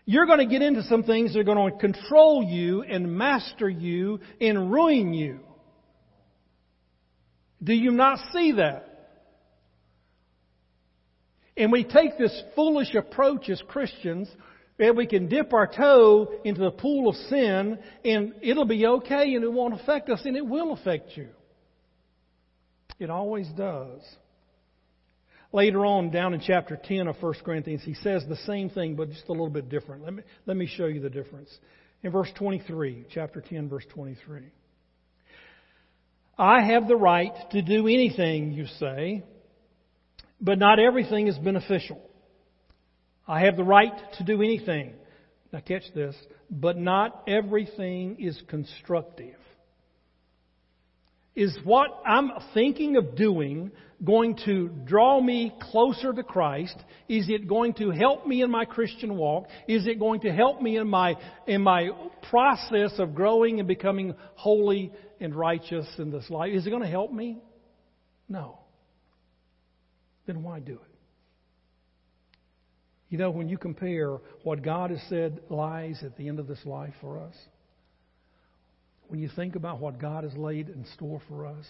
You're 0.06 0.24
going 0.24 0.38
to 0.38 0.46
get 0.46 0.62
into 0.62 0.84
some 0.84 1.02
things 1.02 1.34
that 1.34 1.40
are 1.40 1.44
going 1.44 1.70
to 1.70 1.78
control 1.78 2.42
you 2.42 2.82
and 2.82 3.12
master 3.18 3.68
you 3.68 4.20
and 4.40 4.72
ruin 4.72 5.12
you. 5.12 5.40
Do 7.62 7.74
you 7.74 7.90
not 7.90 8.18
see 8.32 8.52
that? 8.52 8.88
And 11.58 11.70
we 11.70 11.84
take 11.84 12.16
this 12.16 12.42
foolish 12.54 12.94
approach 12.94 13.50
as 13.50 13.60
Christians 13.68 14.30
that 14.78 14.96
we 14.96 15.06
can 15.06 15.28
dip 15.28 15.52
our 15.52 15.66
toe 15.66 16.40
into 16.42 16.62
the 16.62 16.70
pool 16.70 17.10
of 17.10 17.16
sin 17.28 17.78
and 18.02 18.32
it'll 18.40 18.64
be 18.64 18.86
okay 18.86 19.34
and 19.34 19.44
it 19.44 19.52
won't 19.52 19.78
affect 19.78 20.08
us 20.08 20.22
and 20.24 20.38
it 20.38 20.46
will 20.46 20.72
affect 20.72 21.18
you. 21.18 21.28
It 22.98 23.10
always 23.10 23.48
does. 23.48 24.00
Later 25.56 25.86
on, 25.86 26.10
down 26.10 26.34
in 26.34 26.40
chapter 26.40 26.76
10 26.76 27.08
of 27.08 27.16
1 27.18 27.34
Corinthians, 27.42 27.80
he 27.82 27.94
says 27.94 28.22
the 28.28 28.36
same 28.44 28.68
thing, 28.68 28.94
but 28.94 29.08
just 29.08 29.24
a 29.28 29.32
little 29.32 29.48
bit 29.48 29.70
different. 29.70 30.04
Let 30.04 30.12
me, 30.12 30.22
let 30.44 30.54
me 30.54 30.66
show 30.66 30.84
you 30.84 31.00
the 31.00 31.08
difference. 31.08 31.48
In 32.02 32.12
verse 32.12 32.28
23, 32.36 33.06
chapter 33.10 33.40
10, 33.40 33.70
verse 33.70 33.86
23. 33.94 34.50
I 36.36 36.60
have 36.60 36.86
the 36.86 36.96
right 36.96 37.32
to 37.52 37.62
do 37.62 37.88
anything, 37.88 38.52
you 38.52 38.66
say, 38.78 39.24
but 40.42 40.58
not 40.58 40.78
everything 40.78 41.26
is 41.26 41.38
beneficial. 41.38 42.02
I 43.26 43.46
have 43.46 43.56
the 43.56 43.64
right 43.64 43.94
to 44.18 44.24
do 44.24 44.42
anything. 44.42 44.92
Now 45.54 45.60
catch 45.60 45.84
this, 45.94 46.14
but 46.50 46.76
not 46.76 47.22
everything 47.26 48.20
is 48.20 48.38
constructive. 48.48 49.36
Is 51.36 51.56
what 51.64 52.00
I'm 52.06 52.30
thinking 52.54 52.96
of 52.96 53.14
doing 53.14 53.70
going 54.02 54.38
to 54.46 54.68
draw 54.86 55.20
me 55.20 55.52
closer 55.70 56.12
to 56.12 56.22
Christ? 56.22 56.76
Is 57.08 57.28
it 57.28 57.46
going 57.46 57.74
to 57.74 57.90
help 57.90 58.26
me 58.26 58.42
in 58.42 58.50
my 58.50 58.64
Christian 58.64 59.16
walk? 59.16 59.46
Is 59.68 59.86
it 59.86 59.98
going 59.98 60.20
to 60.20 60.32
help 60.32 60.62
me 60.62 60.78
in 60.78 60.88
my, 60.88 61.14
in 61.46 61.60
my 61.60 61.90
process 62.30 62.92
of 62.98 63.14
growing 63.14 63.58
and 63.58 63.68
becoming 63.68 64.14
holy 64.34 64.92
and 65.20 65.34
righteous 65.34 65.86
in 65.98 66.10
this 66.10 66.28
life? 66.30 66.52
Is 66.54 66.66
it 66.66 66.70
going 66.70 66.82
to 66.82 66.88
help 66.88 67.12
me? 67.12 67.38
No. 68.28 68.58
Then 70.26 70.42
why 70.42 70.60
do 70.60 70.72
it? 70.72 70.80
You 73.08 73.18
know, 73.18 73.30
when 73.30 73.48
you 73.48 73.56
compare 73.56 74.18
what 74.42 74.62
God 74.62 74.90
has 74.90 75.00
said 75.08 75.40
lies 75.48 76.02
at 76.02 76.16
the 76.16 76.28
end 76.28 76.40
of 76.40 76.48
this 76.48 76.64
life 76.64 76.94
for 77.00 77.20
us, 77.20 77.34
when 79.08 79.20
you 79.20 79.28
think 79.34 79.56
about 79.56 79.80
what 79.80 80.00
God 80.00 80.24
has 80.24 80.34
laid 80.36 80.68
in 80.68 80.84
store 80.94 81.20
for 81.28 81.46
us, 81.46 81.64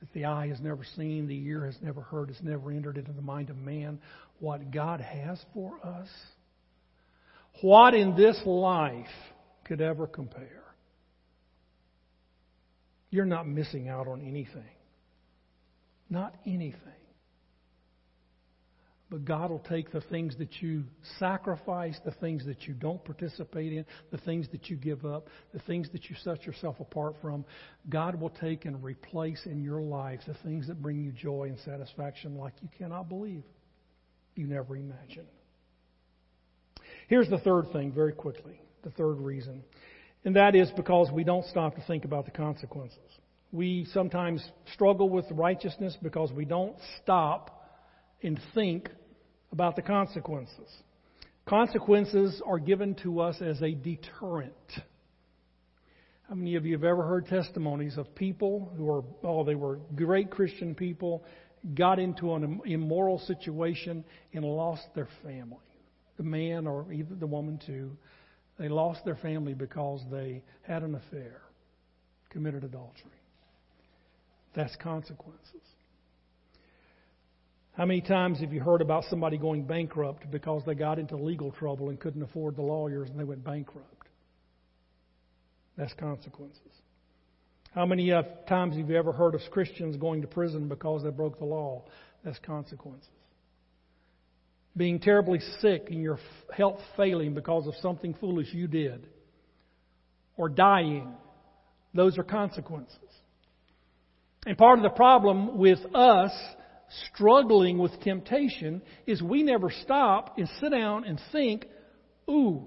that 0.00 0.12
the 0.12 0.26
eye 0.26 0.48
has 0.48 0.60
never 0.60 0.84
seen, 0.96 1.26
the 1.26 1.46
ear 1.46 1.66
has 1.66 1.76
never 1.82 2.00
heard, 2.00 2.28
has 2.28 2.40
never 2.42 2.70
entered 2.70 2.98
into 2.98 3.12
the 3.12 3.22
mind 3.22 3.50
of 3.50 3.56
man, 3.56 3.98
what 4.40 4.70
God 4.70 5.00
has 5.00 5.38
for 5.54 5.74
us, 5.84 6.08
what 7.60 7.94
in 7.94 8.14
this 8.16 8.40
life 8.44 9.06
could 9.64 9.80
ever 9.80 10.06
compare? 10.06 10.62
You're 13.10 13.24
not 13.24 13.48
missing 13.48 13.88
out 13.88 14.06
on 14.06 14.20
anything. 14.20 14.62
Not 16.10 16.34
anything. 16.46 16.78
But 19.10 19.24
God 19.24 19.50
will 19.50 19.60
take 19.60 19.90
the 19.90 20.02
things 20.02 20.36
that 20.36 20.60
you 20.60 20.84
sacrifice, 21.18 21.98
the 22.04 22.10
things 22.10 22.44
that 22.44 22.64
you 22.64 22.74
don't 22.74 23.02
participate 23.02 23.72
in, 23.72 23.86
the 24.10 24.18
things 24.18 24.46
that 24.52 24.68
you 24.68 24.76
give 24.76 25.06
up, 25.06 25.28
the 25.54 25.60
things 25.60 25.88
that 25.92 26.10
you 26.10 26.16
set 26.22 26.44
yourself 26.44 26.78
apart 26.78 27.14
from. 27.22 27.46
God 27.88 28.20
will 28.20 28.28
take 28.28 28.66
and 28.66 28.84
replace 28.84 29.40
in 29.46 29.62
your 29.62 29.80
life 29.80 30.20
the 30.26 30.34
things 30.44 30.66
that 30.66 30.82
bring 30.82 31.02
you 31.02 31.10
joy 31.10 31.44
and 31.44 31.58
satisfaction 31.60 32.36
like 32.36 32.52
you 32.60 32.68
cannot 32.76 33.08
believe. 33.08 33.44
You 34.34 34.46
never 34.46 34.76
imagined. 34.76 35.26
Here's 37.08 37.30
the 37.30 37.38
third 37.38 37.72
thing, 37.72 37.92
very 37.92 38.12
quickly. 38.12 38.60
The 38.82 38.90
third 38.90 39.20
reason. 39.20 39.64
And 40.24 40.36
that 40.36 40.54
is 40.54 40.70
because 40.76 41.10
we 41.10 41.24
don't 41.24 41.46
stop 41.46 41.76
to 41.76 41.82
think 41.86 42.04
about 42.04 42.26
the 42.26 42.30
consequences. 42.30 42.98
We 43.52 43.86
sometimes 43.94 44.46
struggle 44.74 45.08
with 45.08 45.24
righteousness 45.30 45.96
because 46.02 46.30
we 46.30 46.44
don't 46.44 46.76
stop 47.02 47.54
and 48.22 48.38
think 48.54 48.90
about 49.52 49.76
the 49.76 49.82
consequences. 49.82 50.70
Consequences 51.46 52.42
are 52.46 52.58
given 52.58 52.94
to 52.96 53.20
us 53.20 53.40
as 53.40 53.62
a 53.62 53.72
deterrent. 53.72 54.52
How 56.28 56.34
many 56.34 56.56
of 56.56 56.66
you 56.66 56.74
have 56.74 56.84
ever 56.84 57.04
heard 57.04 57.26
testimonies 57.26 57.96
of 57.96 58.14
people 58.14 58.70
who 58.76 58.90
are, 58.90 59.02
oh, 59.24 59.44
they 59.44 59.54
were 59.54 59.78
great 59.96 60.30
Christian 60.30 60.74
people, 60.74 61.24
got 61.74 61.98
into 61.98 62.34
an 62.34 62.60
immoral 62.66 63.18
situation 63.20 64.04
and 64.34 64.44
lost 64.44 64.82
their 64.94 65.08
family? 65.22 65.56
The 66.18 66.24
man 66.24 66.66
or 66.66 66.92
even 66.92 67.18
the 67.18 67.26
woman 67.26 67.58
too. 67.64 67.96
They 68.58 68.68
lost 68.68 69.04
their 69.04 69.16
family 69.16 69.54
because 69.54 70.02
they 70.10 70.42
had 70.62 70.82
an 70.82 70.96
affair, 70.96 71.40
committed 72.28 72.64
adultery. 72.64 73.10
That's 74.54 74.74
consequences. 74.76 75.62
How 77.78 77.86
many 77.86 78.00
times 78.00 78.40
have 78.40 78.52
you 78.52 78.58
heard 78.58 78.82
about 78.82 79.04
somebody 79.08 79.38
going 79.38 79.62
bankrupt 79.62 80.28
because 80.32 80.64
they 80.66 80.74
got 80.74 80.98
into 80.98 81.16
legal 81.16 81.52
trouble 81.52 81.90
and 81.90 82.00
couldn't 82.00 82.24
afford 82.24 82.56
the 82.56 82.62
lawyers 82.62 83.08
and 83.08 83.16
they 83.16 83.22
went 83.22 83.44
bankrupt? 83.44 84.08
That's 85.76 85.94
consequences. 85.94 86.60
How 87.72 87.86
many 87.86 88.10
uh, 88.10 88.22
times 88.48 88.76
have 88.76 88.90
you 88.90 88.96
ever 88.96 89.12
heard 89.12 89.36
of 89.36 89.42
Christians 89.52 89.96
going 89.96 90.22
to 90.22 90.26
prison 90.26 90.68
because 90.68 91.04
they 91.04 91.10
broke 91.10 91.38
the 91.38 91.44
law? 91.44 91.84
That's 92.24 92.40
consequences. 92.40 93.08
Being 94.76 94.98
terribly 94.98 95.38
sick 95.60 95.86
and 95.88 96.02
your 96.02 96.18
health 96.52 96.80
failing 96.96 97.32
because 97.32 97.68
of 97.68 97.74
something 97.80 98.12
foolish 98.14 98.52
you 98.52 98.66
did. 98.66 99.06
Or 100.36 100.48
dying. 100.48 101.14
Those 101.94 102.18
are 102.18 102.24
consequences. 102.24 102.98
And 104.46 104.58
part 104.58 104.80
of 104.80 104.82
the 104.82 104.90
problem 104.90 105.58
with 105.58 105.78
us 105.94 106.32
struggling 107.12 107.78
with 107.78 107.92
temptation 108.02 108.82
is 109.06 109.22
we 109.22 109.42
never 109.42 109.70
stop 109.82 110.38
and 110.38 110.48
sit 110.60 110.70
down 110.70 111.04
and 111.04 111.20
think, 111.32 111.66
ooh, 112.28 112.66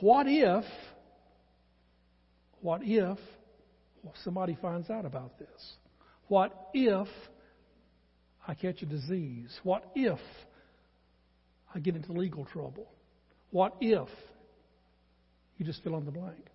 what 0.00 0.26
if, 0.28 0.64
what 2.60 2.80
if 2.84 3.18
somebody 4.22 4.56
finds 4.60 4.90
out 4.90 5.04
about 5.04 5.38
this? 5.38 5.74
What 6.28 6.68
if 6.74 7.08
I 8.46 8.54
catch 8.54 8.82
a 8.82 8.86
disease? 8.86 9.56
What 9.62 9.90
if 9.94 10.18
I 11.74 11.78
get 11.78 11.96
into 11.96 12.12
legal 12.12 12.44
trouble? 12.44 12.88
What 13.50 13.76
if 13.80 14.08
you 15.58 15.64
just 15.64 15.82
fill 15.82 15.96
in 15.96 16.04
the 16.04 16.10
blank? 16.10 16.46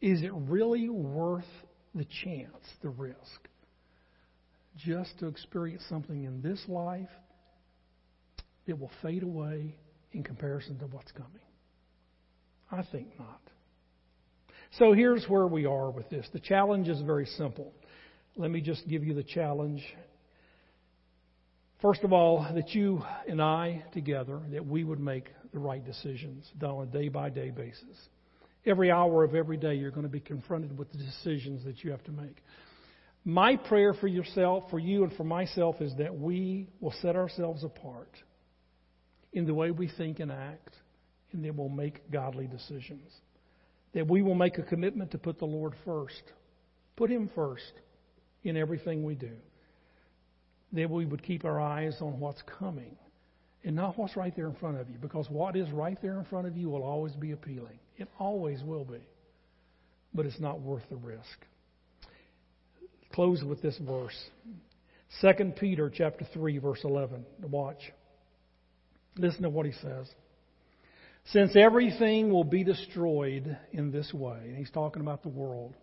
Is 0.00 0.22
it 0.22 0.32
really 0.34 0.88
worth 0.88 1.44
the 1.94 2.04
chance, 2.22 2.64
the 2.82 2.90
risk? 2.90 3.48
Just 4.76 5.18
to 5.20 5.26
experience 5.26 5.82
something 5.88 6.24
in 6.24 6.42
this 6.42 6.60
life 6.68 7.08
that 8.66 8.78
will 8.78 8.90
fade 9.02 9.22
away 9.22 9.76
in 10.12 10.22
comparison 10.22 10.78
to 10.78 10.86
what's 10.86 11.12
coming? 11.12 11.30
I 12.70 12.82
think 12.90 13.08
not. 13.18 13.40
So 14.78 14.92
here's 14.92 15.24
where 15.26 15.46
we 15.46 15.66
are 15.66 15.90
with 15.90 16.08
this. 16.08 16.26
The 16.32 16.40
challenge 16.40 16.88
is 16.88 17.00
very 17.02 17.26
simple. 17.26 17.72
Let 18.36 18.50
me 18.50 18.60
just 18.60 18.88
give 18.88 19.04
you 19.04 19.14
the 19.14 19.22
challenge. 19.22 19.82
First 21.80 22.02
of 22.02 22.12
all, 22.12 22.44
that 22.54 22.74
you 22.74 23.02
and 23.28 23.40
I 23.40 23.84
together, 23.92 24.40
that 24.50 24.66
we 24.66 24.82
would 24.82 24.98
make 24.98 25.30
the 25.52 25.60
right 25.60 25.84
decisions 25.84 26.50
on 26.60 26.82
a 26.82 26.86
day 26.86 27.08
by 27.08 27.30
day 27.30 27.50
basis. 27.50 27.96
Every 28.66 28.90
hour 28.90 29.22
of 29.22 29.34
every 29.34 29.58
day, 29.58 29.74
you're 29.74 29.90
going 29.90 30.06
to 30.06 30.08
be 30.08 30.20
confronted 30.20 30.76
with 30.76 30.90
the 30.90 30.98
decisions 30.98 31.64
that 31.64 31.84
you 31.84 31.90
have 31.90 32.02
to 32.04 32.12
make. 32.12 32.42
My 33.24 33.56
prayer 33.56 33.94
for 33.94 34.06
yourself, 34.06 34.64
for 34.70 34.78
you, 34.78 35.02
and 35.04 35.12
for 35.14 35.24
myself 35.24 35.80
is 35.80 35.94
that 35.96 36.14
we 36.14 36.68
will 36.80 36.94
set 37.00 37.16
ourselves 37.16 37.64
apart 37.64 38.10
in 39.32 39.46
the 39.46 39.54
way 39.54 39.70
we 39.70 39.88
think 39.88 40.20
and 40.20 40.30
act, 40.30 40.74
and 41.32 41.42
that 41.44 41.56
we'll 41.56 41.70
make 41.70 42.10
godly 42.10 42.46
decisions. 42.46 43.10
That 43.94 44.06
we 44.06 44.20
will 44.20 44.34
make 44.34 44.58
a 44.58 44.62
commitment 44.62 45.12
to 45.12 45.18
put 45.18 45.38
the 45.38 45.46
Lord 45.46 45.72
first. 45.86 46.22
Put 46.96 47.10
Him 47.10 47.30
first 47.34 47.72
in 48.42 48.58
everything 48.58 49.04
we 49.04 49.14
do. 49.14 49.32
That 50.74 50.90
we 50.90 51.06
would 51.06 51.22
keep 51.22 51.46
our 51.46 51.60
eyes 51.60 51.96
on 52.00 52.20
what's 52.20 52.42
coming 52.58 52.96
and 53.64 53.74
not 53.74 53.96
what's 53.96 54.16
right 54.16 54.36
there 54.36 54.48
in 54.48 54.54
front 54.56 54.78
of 54.78 54.90
you. 54.90 54.98
Because 55.00 55.30
what 55.30 55.56
is 55.56 55.70
right 55.70 55.96
there 56.02 56.18
in 56.18 56.26
front 56.26 56.46
of 56.46 56.58
you 56.58 56.68
will 56.68 56.82
always 56.82 57.14
be 57.14 57.32
appealing. 57.32 57.78
It 57.96 58.08
always 58.18 58.62
will 58.62 58.84
be. 58.84 59.00
But 60.12 60.26
it's 60.26 60.40
not 60.40 60.60
worth 60.60 60.82
the 60.90 60.96
risk 60.96 61.46
close 63.14 63.42
with 63.42 63.62
this 63.62 63.78
verse. 63.78 64.18
2 65.20 65.52
Peter 65.58 65.90
chapter 65.94 66.26
3 66.32 66.58
verse 66.58 66.80
11. 66.84 67.24
Watch. 67.42 67.92
Listen 69.16 69.42
to 69.42 69.50
what 69.50 69.66
he 69.66 69.72
says. 69.72 70.08
Since 71.26 71.56
everything 71.56 72.30
will 72.30 72.44
be 72.44 72.64
destroyed 72.64 73.56
in 73.72 73.90
this 73.90 74.12
way, 74.12 74.40
and 74.42 74.56
he's 74.56 74.70
talking 74.70 75.00
about 75.00 75.22
the 75.22 75.28
world. 75.28 75.74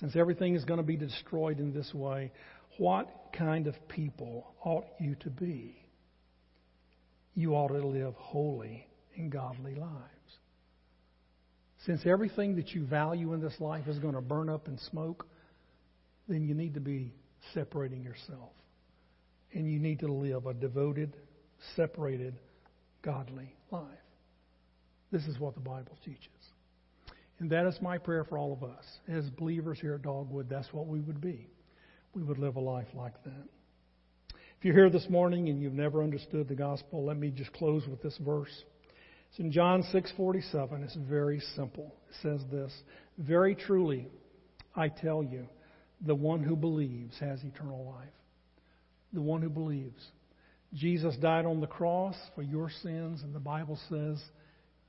Since 0.00 0.16
everything 0.16 0.54
is 0.54 0.64
going 0.64 0.78
to 0.78 0.86
be 0.86 0.96
destroyed 0.96 1.60
in 1.60 1.72
this 1.72 1.92
way, 1.94 2.32
what 2.78 3.08
kind 3.36 3.66
of 3.66 3.74
people 3.88 4.46
ought 4.64 4.86
you 4.98 5.14
to 5.16 5.30
be? 5.30 5.76
You 7.34 7.54
ought 7.54 7.68
to 7.68 7.86
live 7.86 8.14
holy 8.14 8.86
and 9.16 9.30
godly 9.30 9.74
lives. 9.74 9.92
Since 11.84 12.06
everything 12.06 12.56
that 12.56 12.70
you 12.70 12.86
value 12.86 13.34
in 13.34 13.40
this 13.40 13.60
life 13.60 13.86
is 13.86 13.98
going 13.98 14.14
to 14.14 14.20
burn 14.20 14.48
up 14.48 14.66
in 14.66 14.78
smoke, 14.78 15.26
then 16.28 16.44
you 16.44 16.54
need 16.54 16.74
to 16.74 16.80
be 16.80 17.12
separating 17.54 18.02
yourself. 18.02 18.50
And 19.52 19.70
you 19.70 19.78
need 19.78 20.00
to 20.00 20.12
live 20.12 20.46
a 20.46 20.54
devoted, 20.54 21.16
separated, 21.76 22.40
godly 23.02 23.54
life. 23.70 23.84
This 25.10 25.26
is 25.26 25.38
what 25.38 25.54
the 25.54 25.60
Bible 25.60 25.98
teaches. 26.04 26.28
And 27.38 27.50
that 27.50 27.66
is 27.66 27.76
my 27.82 27.98
prayer 27.98 28.24
for 28.24 28.38
all 28.38 28.52
of 28.52 28.62
us. 28.62 28.84
As 29.08 29.28
believers 29.30 29.78
here 29.80 29.94
at 29.94 30.02
Dogwood, 30.02 30.48
that's 30.48 30.72
what 30.72 30.86
we 30.86 31.00
would 31.00 31.20
be. 31.20 31.48
We 32.14 32.22
would 32.22 32.38
live 32.38 32.56
a 32.56 32.60
life 32.60 32.88
like 32.94 33.14
that. 33.24 33.48
If 34.58 34.66
you're 34.66 34.74
here 34.74 34.90
this 34.90 35.08
morning 35.10 35.48
and 35.48 35.60
you've 35.60 35.72
never 35.72 36.02
understood 36.02 36.48
the 36.48 36.54
gospel, 36.54 37.04
let 37.04 37.16
me 37.16 37.30
just 37.30 37.52
close 37.52 37.86
with 37.88 38.00
this 38.00 38.16
verse. 38.18 38.64
It's 39.30 39.40
in 39.40 39.50
John 39.50 39.82
6:47. 39.82 40.84
It's 40.84 40.94
very 40.94 41.40
simple. 41.56 41.92
It 42.10 42.14
says 42.22 42.46
this, 42.46 42.72
"Very 43.18 43.54
truly, 43.56 44.08
I 44.76 44.88
tell 44.88 45.24
you, 45.24 45.48
the 46.04 46.14
one 46.14 46.42
who 46.42 46.56
believes 46.56 47.14
has 47.20 47.42
eternal 47.42 47.84
life. 47.84 48.08
The 49.12 49.20
one 49.20 49.42
who 49.42 49.50
believes. 49.50 50.02
Jesus 50.74 51.14
died 51.16 51.44
on 51.44 51.60
the 51.60 51.66
cross 51.66 52.16
for 52.34 52.42
your 52.42 52.70
sins, 52.82 53.22
and 53.22 53.34
the 53.34 53.40
Bible 53.40 53.78
says 53.88 54.22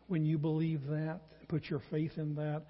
when 0.07 0.25
you 0.25 0.37
believe 0.37 0.81
that, 0.87 1.19
put 1.47 1.65
your 1.65 1.81
faith 1.91 2.13
in 2.17 2.35
that, 2.35 2.63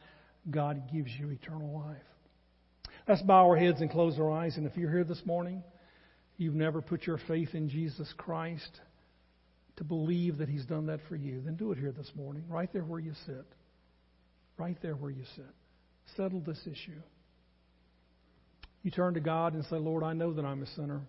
God 0.50 0.92
gives 0.92 1.10
you 1.20 1.30
eternal 1.30 1.84
life. 1.88 2.92
Let's 3.08 3.22
bow 3.22 3.50
our 3.50 3.58
heads 3.58 3.82
and 3.82 3.90
close 3.90 4.18
our 4.20 4.32
eyes. 4.32 4.58
And 4.58 4.66
if 4.66 4.78
you're 4.78 4.92
here 4.92 5.04
this 5.04 5.22
morning, 5.26 5.64
you've 6.38 6.56
never 6.56 6.82
put 6.82 7.06
your 7.06 7.20
faith 7.28 7.50
in 7.54 7.70
Jesus 7.70 8.12
Christ 8.18 8.80
to 9.78 9.84
believe 9.84 10.38
that 10.38 10.50
He's 10.50 10.66
done 10.66 10.88
that 10.88 11.00
for 11.08 11.16
you, 11.16 11.42
then 11.44 11.56
do 11.56 11.72
it 11.72 11.78
here 11.78 11.92
this 11.92 12.12
morning, 12.16 12.44
right 12.48 12.72
there 12.72 12.84
where 12.84 13.00
you 13.00 13.14
sit. 13.26 13.46
Right 14.58 14.78
there 14.82 14.96
where 14.96 15.12
you 15.12 15.24
sit. 15.36 15.50
Settle 16.16 16.42
this 16.42 16.62
issue. 16.66 17.02
You 18.84 18.92
turn 18.92 19.14
to 19.14 19.22
God 19.22 19.54
and 19.54 19.64
say, 19.66 19.78
Lord, 19.78 20.04
I 20.04 20.14
know 20.14 20.34
that 20.34 20.46
I'm 20.46 20.62
a 20.62 20.68
sinner, 20.68 21.02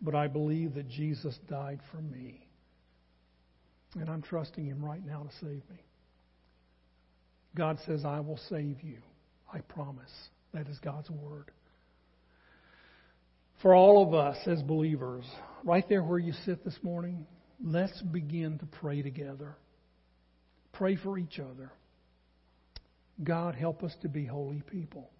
but 0.00 0.14
I 0.14 0.26
believe 0.26 0.74
that 0.74 0.88
Jesus 0.88 1.38
died 1.48 1.80
for 1.90 1.98
me. 1.98 2.40
And 3.94 4.08
I'm 4.08 4.22
trusting 4.22 4.64
Him 4.64 4.84
right 4.84 5.04
now 5.04 5.22
to 5.22 5.36
save 5.36 5.62
me. 5.70 5.84
God 7.54 7.78
says, 7.86 8.04
I 8.04 8.20
will 8.20 8.40
save 8.48 8.82
you. 8.82 8.98
I 9.52 9.60
promise. 9.60 10.10
That 10.52 10.66
is 10.66 10.78
God's 10.78 11.10
word. 11.10 11.50
For 13.62 13.74
all 13.74 14.06
of 14.06 14.14
us 14.14 14.36
as 14.46 14.62
believers, 14.62 15.24
right 15.62 15.88
there 15.88 16.02
where 16.02 16.18
you 16.18 16.32
sit 16.44 16.64
this 16.64 16.78
morning, 16.82 17.26
let's 17.62 18.00
begin 18.00 18.58
to 18.58 18.66
pray 18.66 19.02
together. 19.02 19.56
Pray 20.72 20.96
for 20.96 21.18
each 21.18 21.38
other. 21.38 21.70
God, 23.22 23.54
help 23.54 23.84
us 23.84 23.94
to 24.02 24.08
be 24.08 24.24
holy 24.24 24.62
people 24.62 25.10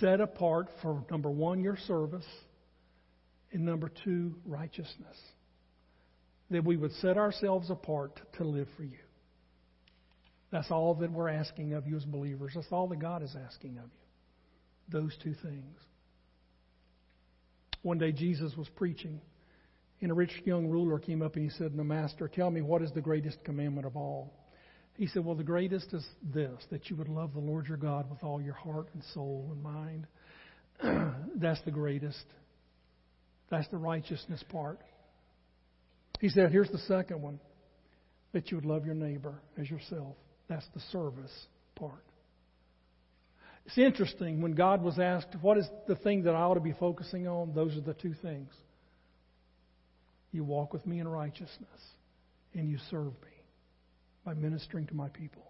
set 0.00 0.20
apart 0.20 0.68
for 0.82 1.04
number 1.10 1.30
one, 1.30 1.62
your 1.62 1.76
service, 1.76 2.26
and 3.52 3.64
number 3.64 3.90
two, 4.04 4.34
righteousness. 4.44 5.16
That 6.50 6.64
we 6.64 6.76
would 6.76 6.92
set 6.94 7.16
ourselves 7.16 7.70
apart 7.70 8.20
to 8.38 8.44
live 8.44 8.68
for 8.76 8.82
you. 8.82 8.98
That's 10.50 10.70
all 10.70 10.94
that 10.96 11.12
we're 11.12 11.28
asking 11.28 11.74
of 11.74 11.86
you 11.86 11.96
as 11.96 12.04
believers. 12.04 12.52
That's 12.54 12.72
all 12.72 12.88
that 12.88 12.98
God 12.98 13.22
is 13.22 13.36
asking 13.48 13.78
of 13.78 13.84
you. 13.84 15.00
Those 15.00 15.16
two 15.22 15.34
things. 15.34 15.78
One 17.82 17.98
day 17.98 18.12
Jesus 18.12 18.56
was 18.56 18.68
preaching, 18.70 19.20
and 20.00 20.10
a 20.10 20.14
rich 20.14 20.42
young 20.44 20.66
ruler 20.66 20.98
came 20.98 21.22
up 21.22 21.36
and 21.36 21.44
he 21.44 21.50
said, 21.50 21.74
"No, 21.74 21.84
Master, 21.84 22.28
tell 22.28 22.50
me 22.50 22.62
what 22.62 22.82
is 22.82 22.92
the 22.92 23.00
greatest 23.00 23.42
commandment 23.44 23.86
of 23.86 23.96
all?" 23.96 24.34
He 25.00 25.06
said, 25.06 25.24
Well, 25.24 25.34
the 25.34 25.42
greatest 25.42 25.94
is 25.94 26.06
this 26.22 26.62
that 26.70 26.90
you 26.90 26.96
would 26.96 27.08
love 27.08 27.32
the 27.32 27.40
Lord 27.40 27.66
your 27.66 27.78
God 27.78 28.10
with 28.10 28.22
all 28.22 28.38
your 28.38 28.52
heart 28.52 28.88
and 28.92 29.02
soul 29.14 29.50
and 29.50 29.62
mind. 29.62 30.06
That's 31.40 31.62
the 31.62 31.70
greatest. 31.70 32.22
That's 33.48 33.66
the 33.68 33.78
righteousness 33.78 34.44
part. 34.50 34.78
He 36.20 36.28
said, 36.28 36.52
Here's 36.52 36.68
the 36.68 36.80
second 36.80 37.22
one 37.22 37.40
that 38.34 38.50
you 38.50 38.58
would 38.58 38.66
love 38.66 38.84
your 38.84 38.94
neighbor 38.94 39.40
as 39.58 39.70
yourself. 39.70 40.16
That's 40.48 40.66
the 40.74 40.80
service 40.92 41.46
part. 41.76 42.04
It's 43.64 43.78
interesting 43.78 44.42
when 44.42 44.52
God 44.52 44.82
was 44.82 44.98
asked, 44.98 45.34
What 45.40 45.56
is 45.56 45.66
the 45.88 45.96
thing 45.96 46.24
that 46.24 46.34
I 46.34 46.42
ought 46.42 46.54
to 46.54 46.60
be 46.60 46.74
focusing 46.78 47.26
on? 47.26 47.54
Those 47.54 47.74
are 47.74 47.80
the 47.80 47.94
two 47.94 48.12
things. 48.20 48.50
You 50.30 50.44
walk 50.44 50.74
with 50.74 50.86
me 50.86 51.00
in 51.00 51.08
righteousness, 51.08 51.80
and 52.52 52.68
you 52.68 52.76
serve 52.90 53.14
me 53.22 53.29
by 54.24 54.34
ministering 54.34 54.86
to 54.86 54.94
my 54.94 55.08
people. 55.08 55.42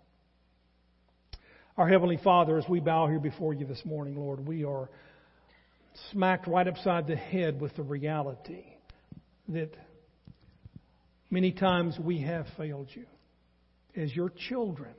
Our 1.77 1.89
Heavenly 1.89 2.19
Father, 2.23 2.59
as 2.59 2.69
we 2.69 2.81
bow 2.81 3.07
here 3.07 3.21
before 3.21 3.55
you 3.55 3.67
this 3.67 3.83
morning, 3.85 4.17
Lord, 4.17 4.47
we 4.47 4.65
are 4.65 4.91
smacked 6.13 6.47
right 6.47 6.67
upside 6.67 7.07
the 7.07 7.17
head 7.17 7.61
with 7.61 7.75
the 7.77 7.83
reality 7.83 8.65
that 9.49 9.71
many 11.31 11.53
times 11.53 11.99
we 11.99 12.21
have 12.23 12.47
failed 12.57 12.89
you. 12.93 13.07
As 13.97 14.15
your 14.15 14.31
children, 14.49 14.95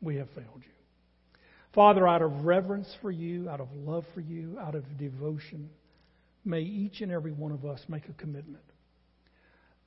we 0.00 0.16
have 0.16 0.28
failed 0.30 0.62
you. 0.62 1.40
Father, 1.74 2.08
out 2.08 2.22
of 2.22 2.44
reverence 2.44 2.88
for 3.02 3.10
you, 3.10 3.48
out 3.48 3.60
of 3.60 3.68
love 3.74 4.04
for 4.14 4.20
you, 4.20 4.58
out 4.58 4.74
of 4.74 4.84
devotion, 4.98 5.68
may 6.44 6.60
each 6.60 7.02
and 7.02 7.12
every 7.12 7.32
one 7.32 7.52
of 7.52 7.64
us 7.64 7.80
make 7.88 8.08
a 8.08 8.12
commitment 8.14 8.64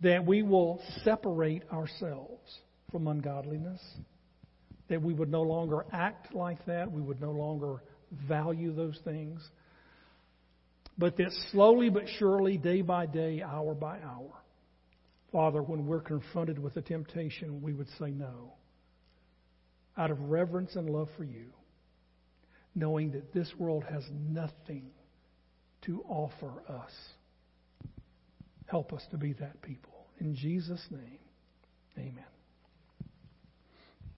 that 0.02 0.26
we 0.26 0.44
will 0.44 0.82
separate 1.04 1.64
ourselves 1.72 2.60
from 2.92 3.08
ungodliness, 3.08 3.82
that 4.90 5.02
we 5.02 5.14
would 5.14 5.30
no 5.30 5.42
longer 5.42 5.86
act 5.92 6.34
like 6.34 6.66
that, 6.66 6.92
we 6.92 7.02
would 7.02 7.22
no 7.22 7.32
longer 7.32 7.84
value 8.28 8.74
those 8.74 9.00
things, 9.04 9.42
but 10.98 11.16
that 11.18 11.32
slowly 11.52 11.90
but 11.90 12.04
surely, 12.18 12.58
day 12.58 12.82
by 12.82 13.06
day, 13.06 13.42
hour 13.42 13.74
by 13.74 14.00
hour, 14.00 14.34
Father, 15.32 15.62
when 15.62 15.86
we're 15.86 16.02
confronted 16.02 16.58
with 16.58 16.76
a 16.76 16.82
temptation, 16.82 17.62
we 17.62 17.74
would 17.74 17.88
say 18.00 18.10
no. 18.10 18.54
Out 19.98 20.12
of 20.12 20.20
reverence 20.20 20.76
and 20.76 20.90
love 20.90 21.10
for 21.18 21.24
you, 21.24 21.46
knowing 22.74 23.12
that 23.12 23.34
this 23.34 23.52
world 23.58 23.84
has 23.90 24.04
nothing 24.12 24.90
to 25.84 26.04
offer 26.08 26.52
us. 26.68 26.92
Help 28.66 28.94
us 28.94 29.04
to 29.12 29.18
be 29.18 29.34
that 29.34 29.62
people. 29.62 30.08
In 30.20 30.36
Jesus' 30.36 30.86
name, 30.90 31.20
amen. 31.98 32.39